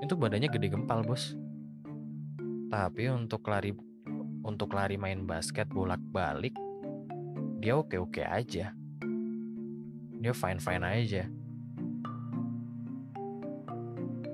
itu 0.00 0.14
badannya 0.14 0.48
gede 0.48 0.70
gempal 0.70 1.02
bos 1.02 1.34
tapi 2.70 3.10
untuk 3.10 3.42
lari 3.50 3.74
untuk 4.46 4.70
lari 4.72 4.94
main 4.94 5.26
basket 5.26 5.66
bolak-balik 5.66 6.54
dia 7.56 7.72
oke-oke 7.74 8.20
aja. 8.20 8.76
Dia 10.16 10.32
fine-fine 10.32 10.84
aja. 10.84 11.24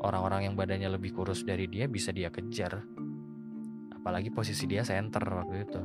Orang-orang 0.02 0.50
yang 0.50 0.54
badannya 0.58 0.90
lebih 0.90 1.14
kurus 1.14 1.46
dari 1.46 1.70
dia 1.70 1.86
bisa 1.86 2.10
dia 2.10 2.28
kejar. 2.34 2.82
Apalagi 3.94 4.34
posisi 4.34 4.66
dia 4.66 4.82
center 4.82 5.22
waktu 5.22 5.56
itu. 5.62 5.82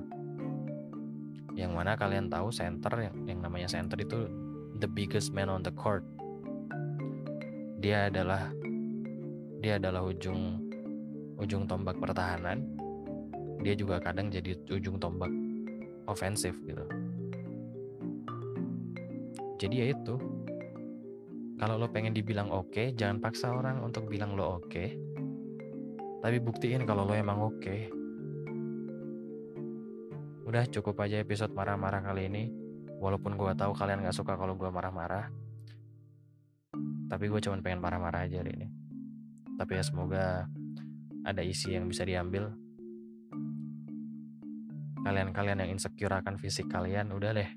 Yang 1.54 1.72
mana 1.72 1.94
kalian 1.94 2.28
tahu 2.28 2.50
center 2.50 2.94
yang, 3.06 3.16
yang 3.30 3.40
namanya 3.40 3.70
center 3.70 3.96
itu 4.02 4.26
the 4.78 4.90
biggest 4.90 5.34
man 5.34 5.50
on 5.50 5.66
the 5.66 5.74
court. 5.74 6.06
Dia 7.82 8.10
adalah 8.10 8.50
dia 9.62 9.82
adalah 9.82 10.06
ujung 10.06 10.62
ujung 11.42 11.66
tombak 11.66 11.98
pertahanan. 11.98 12.66
Dia 13.66 13.74
juga 13.74 13.98
kadang 13.98 14.30
jadi 14.30 14.54
ujung 14.70 15.02
tombak 15.02 15.30
ofensif 16.06 16.54
gitu. 16.66 16.86
Jadi 19.58 19.76
ya 19.82 19.86
itu. 19.94 20.16
Kalau 21.58 21.82
lo 21.82 21.90
pengen 21.90 22.14
dibilang 22.14 22.54
oke 22.54 22.70
okay, 22.70 22.88
jangan 22.94 23.18
paksa 23.18 23.50
orang 23.50 23.82
untuk 23.82 24.06
bilang 24.06 24.38
lo 24.38 24.62
oke. 24.62 24.70
Okay, 24.70 24.94
tapi 26.22 26.38
buktiin 26.38 26.86
kalau 26.86 27.10
lo 27.10 27.18
emang 27.18 27.42
oke. 27.42 27.58
Okay. 27.58 27.90
udah 30.48 30.64
cukup 30.72 31.04
aja 31.04 31.20
episode 31.20 31.52
marah-marah 31.52 32.00
kali 32.08 32.32
ini 32.32 32.67
walaupun 32.98 33.38
gue 33.38 33.52
tahu 33.54 33.72
kalian 33.78 34.02
gak 34.02 34.18
suka 34.18 34.34
kalau 34.36 34.58
gue 34.58 34.70
marah-marah 34.70 35.30
tapi 37.08 37.32
gue 37.32 37.40
cuma 37.40 37.56
pengen 37.64 37.80
marah-marah 37.80 38.28
aja 38.28 38.44
hari 38.44 38.52
ini. 38.60 38.68
Tapi 39.56 39.80
ya 39.80 39.84
semoga 39.84 40.46
ada 41.24 41.42
isi 41.42 41.74
yang 41.74 41.88
bisa 41.88 42.04
diambil. 42.04 42.52
Kalian-kalian 45.08 45.64
yang 45.64 45.72
insecure 45.72 46.12
akan 46.12 46.36
fisik 46.36 46.68
kalian 46.68 47.16
udah 47.16 47.32
deh. 47.32 47.50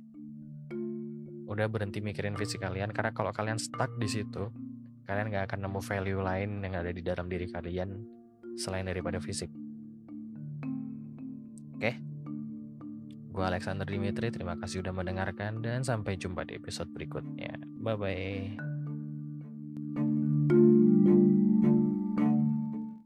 Udah 1.51 1.67
berhenti 1.67 1.99
mikirin 1.99 2.39
fisik 2.39 2.63
kalian 2.63 2.95
karena 2.95 3.11
kalau 3.11 3.35
kalian 3.35 3.59
stuck 3.59 3.91
di 3.99 4.07
situ 4.07 4.55
kalian 5.11 5.35
gak 5.35 5.51
akan 5.51 5.67
nemu 5.67 5.81
value 5.83 6.23
lain 6.23 6.51
yang 6.63 6.79
ada 6.79 6.95
di 6.95 7.03
dalam 7.03 7.27
diri 7.27 7.51
kalian 7.51 7.91
selain 8.55 8.87
daripada 8.87 9.19
fisik. 9.19 9.51
Oke 11.75 12.10
gue 13.31 13.45
Alexander 13.47 13.87
Dimitri 13.87 14.35
terima 14.35 14.59
kasih 14.59 14.83
udah 14.83 14.93
mendengarkan 14.95 15.63
dan 15.63 15.87
sampai 15.87 16.19
jumpa 16.19 16.43
di 16.45 16.59
episode 16.59 16.91
berikutnya. 16.91 17.57
Bye 17.81 17.97
bye 17.97 18.70